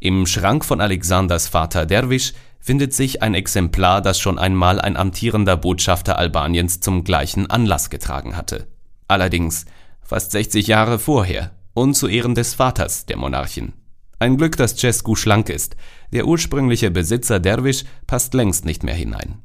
Im 0.00 0.26
Schrank 0.26 0.64
von 0.64 0.82
Alexanders 0.82 1.48
Vater 1.48 1.86
Derwisch 1.86 2.34
findet 2.60 2.92
sich 2.92 3.22
ein 3.22 3.34
Exemplar, 3.34 4.02
das 4.02 4.20
schon 4.20 4.38
einmal 4.38 4.80
ein 4.80 4.96
amtierender 4.96 5.56
Botschafter 5.56 6.18
Albaniens 6.18 6.80
zum 6.80 7.04
gleichen 7.04 7.48
Anlass 7.48 7.88
getragen 7.88 8.36
hatte. 8.36 8.66
Allerdings 9.08 9.64
fast 10.02 10.32
60 10.32 10.66
Jahre 10.66 10.98
vorher 10.98 11.52
und 11.72 11.94
zu 11.94 12.08
Ehren 12.08 12.34
des 12.34 12.54
Vaters 12.54 13.06
der 13.06 13.16
Monarchin. 13.16 13.72
Ein 14.18 14.36
Glück, 14.36 14.56
dass 14.56 14.76
Cescu 14.76 15.16
schlank 15.16 15.48
ist. 15.48 15.76
Der 16.12 16.26
ursprüngliche 16.26 16.90
Besitzer 16.90 17.40
Derwisch 17.40 17.84
passt 18.06 18.34
längst 18.34 18.64
nicht 18.64 18.82
mehr 18.82 18.94
hinein. 18.94 19.42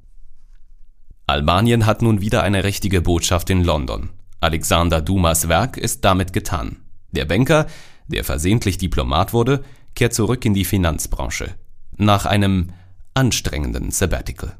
Albanien 1.25 1.86
hat 1.86 2.01
nun 2.01 2.21
wieder 2.21 2.43
eine 2.43 2.63
richtige 2.63 3.01
Botschaft 3.01 3.49
in 3.49 3.63
London. 3.63 4.10
Alexander 4.39 5.02
Dumas 5.02 5.47
Werk 5.47 5.78
ist 5.78 6.06
damit 6.06 6.32
getan. 6.32 6.78
Der 7.12 7.26
Banker, 7.26 7.65
der 8.08 8.23
versehentlich 8.23 8.78
Diplomat 8.78 9.34
wurde, 9.34 9.63
kehrt 9.95 10.13
zurück 10.13 10.45
in 10.45 10.54
die 10.54 10.65
Finanzbranche. 10.65 11.56
Nach 11.95 12.28
einem 12.28 12.69
anstrengenden 13.15 13.89
Sabbatical. 13.89 14.56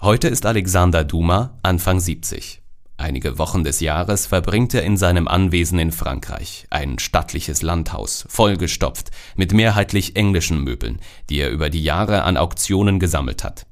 Heute 0.00 0.26
ist 0.26 0.44
Alexander 0.44 1.04
Duma 1.04 1.58
Anfang 1.62 2.00
70. 2.00 2.62
Einige 2.96 3.38
Wochen 3.38 3.62
des 3.62 3.78
Jahres 3.78 4.26
verbringt 4.26 4.74
er 4.74 4.82
in 4.82 4.96
seinem 4.96 5.28
Anwesen 5.28 5.78
in 5.78 5.92
Frankreich, 5.92 6.66
ein 6.70 6.98
stattliches 6.98 7.62
Landhaus, 7.62 8.24
vollgestopft 8.28 9.12
mit 9.36 9.52
mehrheitlich 9.52 10.16
englischen 10.16 10.62
Möbeln, 10.62 11.00
die 11.30 11.38
er 11.38 11.50
über 11.50 11.70
die 11.70 11.82
Jahre 11.82 12.24
an 12.24 12.36
Auktionen 12.36 12.98
gesammelt 12.98 13.44
hat. 13.44 13.66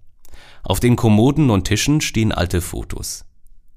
Auf 0.63 0.79
den 0.79 0.95
Kommoden 0.95 1.51
und 1.51 1.65
Tischen 1.65 2.01
stehen 2.01 2.31
alte 2.31 2.61
Fotos. 2.61 3.25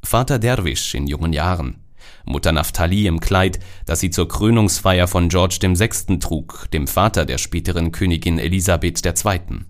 Vater 0.05 0.39
Derwisch 0.39 0.93
in 0.93 1.07
jungen 1.07 1.33
Jahren, 1.33 1.83
Mutter 2.25 2.51
Naphtali 2.51 3.07
im 3.07 3.19
Kleid, 3.19 3.59
das 3.85 3.99
sie 3.99 4.11
zur 4.11 4.27
Krönungsfeier 4.27 5.07
von 5.07 5.29
George 5.29 5.57
VI. 5.61 6.19
trug, 6.19 6.67
dem 6.71 6.87
Vater 6.87 7.25
der 7.25 7.37
späteren 7.37 7.91
Königin 7.91 8.39
Elisabeth 8.39 9.03
II. 9.05 9.65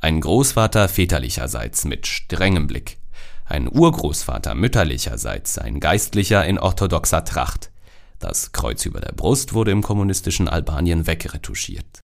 Ein 0.00 0.20
Großvater 0.20 0.88
väterlicherseits 0.88 1.84
mit 1.84 2.06
strengem 2.06 2.66
Blick. 2.66 2.98
Ein 3.44 3.68
Urgroßvater 3.68 4.54
mütterlicherseits, 4.54 5.58
ein 5.58 5.80
Geistlicher 5.80 6.44
in 6.44 6.58
orthodoxer 6.58 7.24
Tracht. 7.24 7.70
Das 8.18 8.52
Kreuz 8.52 8.86
über 8.86 9.00
der 9.00 9.12
Brust 9.12 9.52
wurde 9.52 9.72
im 9.72 9.82
kommunistischen 9.82 10.48
Albanien 10.48 11.06
wegretuschiert. 11.06 12.00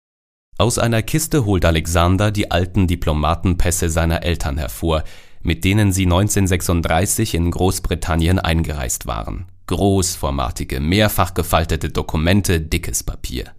Aus 0.59 0.79
einer 0.79 1.03
Kiste 1.03 1.45
holt 1.45 1.67
Alexander 1.67 2.31
die 2.31 2.51
alten 2.51 2.87
Diplomatenpässe 2.87 3.91
seiner 3.91 4.23
Eltern 4.23 4.57
hervor, 4.57 5.05
mit 5.47 5.63
denen 5.63 5.93
sie 5.93 6.07
1936 6.07 7.35
in 7.35 7.53
Großbritannien 7.53 8.41
eingereist 8.41 9.07
waren. 9.07 9.47
Großformatige, 9.69 10.81
mehrfach 10.81 11.35
gefaltete 11.35 11.89
Dokumente, 11.89 12.61
dickes 12.61 13.05
Papier. 13.05 13.53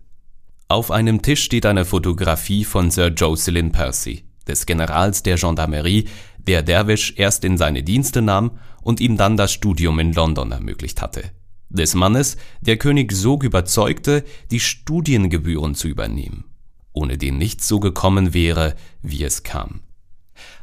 Auf 0.67 0.91
einem 0.91 1.21
Tisch 1.21 1.43
steht 1.43 1.65
eine 1.65 1.85
Fotografie 1.85 2.65
von 2.65 2.91
Sir 2.91 3.07
Jocelyn 3.07 3.71
Percy, 3.71 4.25
des 4.47 4.65
Generals 4.65 5.23
der 5.23 5.37
Gendarmerie, 5.37 6.09
der 6.37 6.61
Derwisch 6.61 7.13
erst 7.15 7.45
in 7.45 7.57
seine 7.57 7.83
Dienste 7.83 8.21
nahm 8.21 8.51
und 8.81 8.99
ihm 8.99 9.15
dann 9.15 9.37
das 9.37 9.53
Studium 9.53 9.99
in 9.99 10.11
London 10.11 10.51
ermöglicht 10.51 11.01
hatte. 11.01 11.23
Des 11.69 11.95
Mannes, 11.95 12.35
der 12.59 12.75
König 12.75 13.13
so 13.13 13.39
überzeugte, 13.39 14.25
die 14.51 14.59
Studiengebühren 14.59 15.73
zu 15.73 15.87
übernehmen, 15.87 16.43
ohne 16.91 17.17
den 17.17 17.37
nichts 17.37 17.65
so 17.65 17.79
gekommen 17.79 18.33
wäre, 18.33 18.75
wie 19.01 19.23
es 19.23 19.43
kam. 19.43 19.81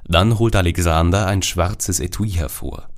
Dann 0.05 0.39
holt 0.39 0.55
Alexander 0.55 1.27
ein 1.27 1.43
schwarzes 1.43 2.01
Etui 2.01 2.31
hervor. 2.31 2.89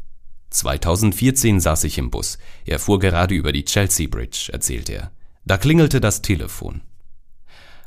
2014 0.50 1.60
saß 1.60 1.84
ich 1.84 1.98
im 1.98 2.10
Bus. 2.10 2.38
Er 2.64 2.78
fuhr 2.78 2.98
gerade 2.98 3.34
über 3.34 3.52
die 3.52 3.64
Chelsea 3.64 4.08
Bridge, 4.08 4.48
erzählt 4.52 4.88
er. 4.88 5.12
Da 5.44 5.58
klingelte 5.58 6.00
das 6.00 6.22
Telefon. 6.22 6.82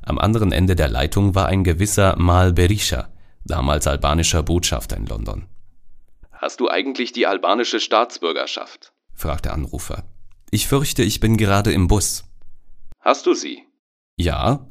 Am 0.02 0.18
anderen 0.18 0.52
Ende 0.52 0.76
der 0.76 0.88
Leitung 0.88 1.36
war 1.36 1.48
ein 1.48 1.64
gewisser 1.64 2.16
Mal 2.18 2.54
Berisha, 2.54 3.10
damals 3.44 3.88
albanischer 3.88 4.44
Botschafter 4.44 4.98
in 4.98 5.06
London. 5.06 5.48
Hast 6.32 6.62
du 6.62 6.70
eigentlich 6.70 7.12
die 7.12 7.28
albanische 7.28 7.80
Staatsbürgerschaft? 7.80 8.94
fragt 9.14 9.46
der 9.46 9.54
Anrufer. 9.54 10.06
Ich 10.52 10.68
fürchte, 10.68 11.04
ich 11.04 11.20
bin 11.20 11.36
gerade 11.36 11.74
im 11.74 11.88
Bus. 11.88 12.24
Hast 13.02 13.26
du 13.26 13.34
sie? 13.34 13.64
Ja. 14.16 14.66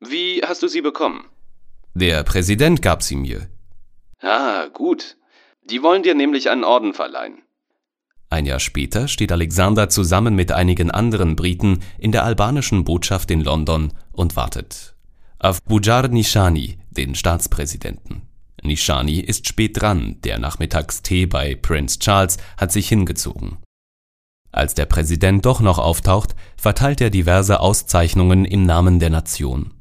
Wie 0.00 0.42
hast 0.42 0.62
du 0.62 0.68
sie 0.68 0.80
bekommen? 0.80 1.26
Der 1.94 2.24
Präsident 2.24 2.80
gab 2.82 3.02
sie 3.02 3.16
mir. 3.16 3.48
Ah, 4.24 4.68
gut. 4.72 5.16
Die 5.68 5.82
wollen 5.82 6.02
dir 6.02 6.14
nämlich 6.14 6.48
einen 6.48 6.64
Orden 6.64 6.94
verleihen. 6.94 7.42
Ein 8.30 8.46
Jahr 8.46 8.58
später 8.58 9.06
steht 9.06 9.30
Alexander 9.30 9.90
zusammen 9.90 10.34
mit 10.34 10.50
einigen 10.50 10.90
anderen 10.90 11.36
Briten 11.36 11.80
in 11.98 12.10
der 12.10 12.24
albanischen 12.24 12.84
Botschaft 12.84 13.30
in 13.30 13.42
London 13.42 13.92
und 14.12 14.34
wartet. 14.34 14.96
Auf 15.38 15.62
Bujar 15.62 16.08
Nishani, 16.08 16.78
den 16.90 17.14
Staatspräsidenten. 17.14 18.22
Nishani 18.62 19.20
ist 19.20 19.46
spät 19.46 19.80
dran, 19.80 20.16
der 20.24 20.38
Nachmittagstee 20.38 21.26
bei 21.26 21.54
Prince 21.54 21.98
Charles 21.98 22.38
hat 22.56 22.72
sich 22.72 22.88
hingezogen. 22.88 23.58
Als 24.50 24.74
der 24.74 24.86
Präsident 24.86 25.44
doch 25.44 25.60
noch 25.60 25.78
auftaucht, 25.78 26.34
verteilt 26.56 27.02
er 27.02 27.10
diverse 27.10 27.60
Auszeichnungen 27.60 28.46
im 28.46 28.64
Namen 28.64 29.00
der 29.00 29.10
Nation. 29.10 29.74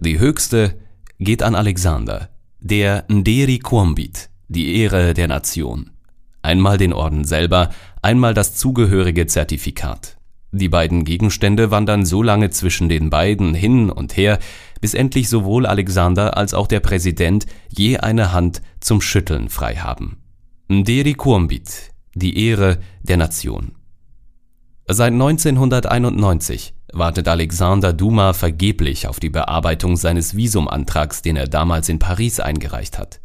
Die 0.00 0.18
höchste 0.18 0.80
geht 1.18 1.42
an 1.42 1.54
Alexander, 1.54 2.30
der 2.60 3.04
Nderi 3.08 3.58
Kuombit, 3.58 4.28
die 4.48 4.76
Ehre 4.76 5.14
der 5.14 5.28
Nation. 5.28 5.90
Einmal 6.42 6.76
den 6.76 6.92
Orden 6.92 7.24
selber, 7.24 7.70
einmal 8.02 8.34
das 8.34 8.54
zugehörige 8.54 9.26
Zertifikat. 9.26 10.18
Die 10.52 10.68
beiden 10.68 11.04
Gegenstände 11.04 11.70
wandern 11.70 12.04
so 12.04 12.22
lange 12.22 12.50
zwischen 12.50 12.88
den 12.88 13.08
beiden 13.08 13.54
hin 13.54 13.90
und 13.90 14.16
her, 14.16 14.38
bis 14.80 14.94
endlich 14.94 15.28
sowohl 15.28 15.64
Alexander 15.64 16.36
als 16.36 16.54
auch 16.54 16.66
der 16.66 16.80
Präsident 16.80 17.46
je 17.68 17.98
eine 17.98 18.32
Hand 18.32 18.60
zum 18.80 19.00
Schütteln 19.00 19.48
frei 19.48 19.76
haben. 19.76 20.18
Nderi 20.68 21.14
Kuombit, 21.14 21.92
die 22.14 22.46
Ehre 22.46 22.78
der 23.02 23.16
Nation. 23.16 23.72
Seit 24.92 25.12
1991 25.12 26.74
wartet 26.92 27.28
Alexander 27.28 27.92
Duma 27.92 28.32
vergeblich 28.32 29.06
auf 29.06 29.20
die 29.20 29.30
Bearbeitung 29.30 29.96
seines 29.96 30.34
Visumantrags, 30.34 31.22
den 31.22 31.36
er 31.36 31.46
damals 31.46 31.88
in 31.88 32.00
Paris 32.00 32.40
eingereicht 32.40 32.98
hat. 32.98 33.20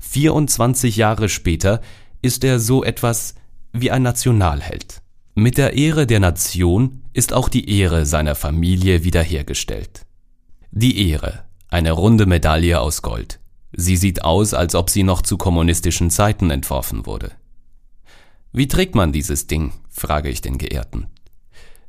24 0.00 0.96
Jahre 0.96 1.28
später 1.28 1.80
ist 2.22 2.42
er 2.42 2.58
so 2.58 2.82
etwas 2.82 3.36
wie 3.72 3.92
ein 3.92 4.02
Nationalheld. 4.02 5.00
Mit 5.36 5.58
der 5.58 5.74
Ehre 5.74 6.08
der 6.08 6.18
Nation 6.18 7.02
ist 7.12 7.32
auch 7.32 7.48
die 7.48 7.70
Ehre 7.70 8.04
seiner 8.04 8.34
Familie 8.34 9.04
wiederhergestellt. 9.04 10.06
Die 10.72 11.08
Ehre, 11.08 11.44
eine 11.68 11.92
runde 11.92 12.26
Medaille 12.26 12.80
aus 12.80 13.02
Gold. 13.02 13.38
Sie 13.72 13.96
sieht 13.96 14.24
aus, 14.24 14.54
als 14.54 14.74
ob 14.74 14.90
sie 14.90 15.04
noch 15.04 15.22
zu 15.22 15.38
kommunistischen 15.38 16.10
Zeiten 16.10 16.50
entworfen 16.50 17.06
wurde. 17.06 17.30
Wie 18.52 18.66
trägt 18.66 18.94
man 18.94 19.12
dieses 19.12 19.46
Ding? 19.46 19.72
frage 19.88 20.28
ich 20.28 20.40
den 20.40 20.58
Geehrten. 20.58 21.06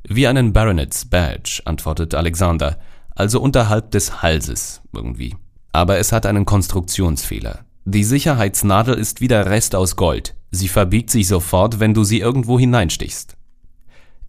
Wie 0.04 0.26
einen 0.26 0.52
Baronets 0.52 1.04
Badge, 1.04 1.62
antwortet 1.64 2.14
Alexander, 2.14 2.78
also 3.14 3.40
unterhalb 3.40 3.90
des 3.90 4.22
Halses 4.22 4.80
irgendwie. 4.92 5.34
Aber 5.72 5.98
es 5.98 6.12
hat 6.12 6.26
einen 6.26 6.44
Konstruktionsfehler. 6.44 7.64
Die 7.84 8.04
Sicherheitsnadel 8.04 8.94
ist 8.94 9.20
wie 9.20 9.28
der 9.28 9.46
Rest 9.46 9.74
aus 9.74 9.96
Gold. 9.96 10.36
Sie 10.52 10.68
verbiegt 10.68 11.10
sich 11.10 11.26
sofort, 11.26 11.80
wenn 11.80 11.94
du 11.94 12.04
sie 12.04 12.20
irgendwo 12.20 12.58
hineinstichst. 12.58 13.36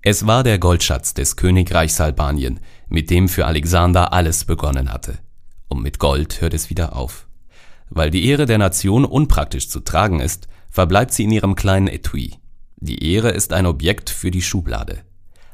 Es 0.01 0.25
war 0.25 0.43
der 0.43 0.57
Goldschatz 0.57 1.13
des 1.13 1.35
Königreichs 1.35 2.01
Albanien, 2.01 2.59
mit 2.89 3.09
dem 3.09 3.29
für 3.29 3.45
Alexander 3.45 4.11
alles 4.11 4.45
begonnen 4.45 4.91
hatte. 4.91 5.19
Und 5.67 5.83
mit 5.83 5.99
Gold 5.99 6.41
hört 6.41 6.53
es 6.53 6.69
wieder 6.69 6.95
auf. 6.95 7.27
Weil 7.89 8.09
die 8.09 8.25
Ehre 8.25 8.45
der 8.45 8.57
Nation 8.57 9.05
unpraktisch 9.05 9.69
zu 9.69 9.81
tragen 9.81 10.19
ist, 10.19 10.47
verbleibt 10.73 11.13
sie 11.13 11.25
in 11.25 11.31
ihrem 11.31 11.55
kleinen 11.55 11.87
Etui. 11.87 12.33
Die 12.77 13.13
Ehre 13.13 13.29
ist 13.29 13.53
ein 13.53 13.67
Objekt 13.67 14.09
für 14.09 14.31
die 14.31 14.41
Schublade. 14.41 15.03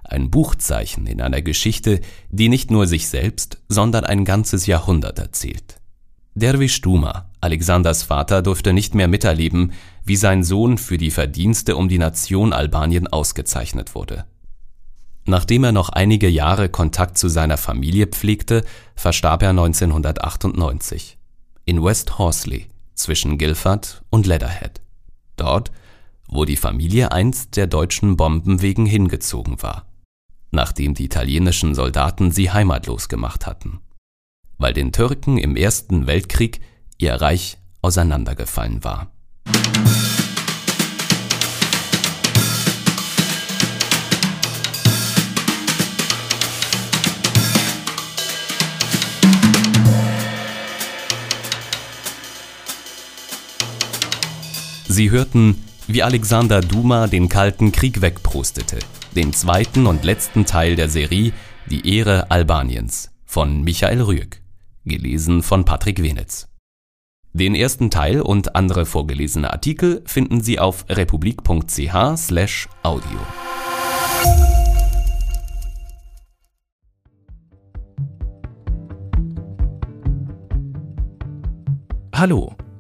Ein 0.03 0.31
Buchzeichen 0.31 1.05
in 1.07 1.21
einer 1.21 1.41
Geschichte, 1.41 1.99
die 2.29 2.47
nicht 2.47 2.71
nur 2.71 2.87
sich 2.87 3.09
selbst, 3.09 3.61
sondern 3.67 4.05
ein 4.05 4.23
ganzes 4.23 4.65
Jahrhundert 4.65 5.19
erzählt. 5.19 5.81
Derwisch 6.35 6.79
Duma, 6.79 7.29
Alexanders 7.41 8.01
Vater, 8.03 8.41
durfte 8.41 8.71
nicht 8.71 8.95
mehr 8.95 9.09
miterleben, 9.09 9.73
wie 10.05 10.15
sein 10.15 10.43
Sohn 10.43 10.77
für 10.77 10.97
die 10.97 11.11
Verdienste 11.11 11.75
um 11.75 11.89
die 11.89 11.97
Nation 11.97 12.53
Albanien 12.53 13.07
ausgezeichnet 13.07 13.95
wurde. 13.95 14.23
Nachdem 15.25 15.65
er 15.65 15.73
noch 15.73 15.89
einige 15.89 16.29
Jahre 16.29 16.69
Kontakt 16.69 17.17
zu 17.17 17.27
seiner 17.27 17.57
Familie 17.57 18.07
pflegte, 18.07 18.63
verstarb 18.95 19.43
er 19.43 19.49
1998 19.49 21.17
in 21.65 21.83
West 21.83 22.17
Horsley 22.17 22.67
zwischen 22.95 23.37
Guildford 23.37 24.01
und 24.09 24.25
Leatherhead. 24.25 24.81
Dort, 25.39 25.71
wo 26.27 26.45
die 26.45 26.57
Familie 26.57 27.11
einst 27.11 27.55
der 27.57 27.67
deutschen 27.67 28.17
Bomben 28.17 28.61
wegen 28.61 28.85
hingezogen 28.85 29.61
war, 29.61 29.85
nachdem 30.51 30.93
die 30.93 31.05
italienischen 31.05 31.73
Soldaten 31.73 32.31
sie 32.31 32.51
heimatlos 32.51 33.09
gemacht 33.09 33.47
hatten 33.47 33.79
weil 34.59 34.73
den 34.73 34.91
Türken 34.91 35.39
im 35.39 35.55
Ersten 35.55 36.05
Weltkrieg 36.05 36.59
ihr 36.99 37.15
Reich 37.15 37.57
auseinandergefallen 37.81 38.83
war. 38.83 39.09
Sie 54.99 55.11
hörten, 55.11 55.63
wie 55.87 56.03
Alexander 56.03 56.59
Duma 56.59 57.07
den 57.07 57.29
Kalten 57.29 57.71
Krieg 57.71 58.01
wegprustete, 58.01 58.79
den 59.15 59.31
zweiten 59.31 59.87
und 59.87 60.03
letzten 60.03 60.45
Teil 60.45 60.75
der 60.75 60.89
Serie 60.89 61.31
Die 61.69 61.95
Ehre 61.95 62.29
Albaniens 62.29 63.09
von 63.23 63.63
Michael 63.63 64.01
Rüegg 64.01 64.41
gelesen 64.83 65.41
von 65.41 65.63
Patrick 65.63 66.03
Wenitz. 66.03 66.49
Den 67.31 67.55
ersten 67.55 67.89
Teil 67.89 68.19
und 68.19 68.57
andere 68.57 68.85
vorgelesene 68.85 69.53
Artikel 69.53 70.01
finden 70.05 70.41
Sie 70.41 70.59
auf 70.59 70.83
republik.ch/audio. 70.89 73.19
Hallo, 82.13 82.58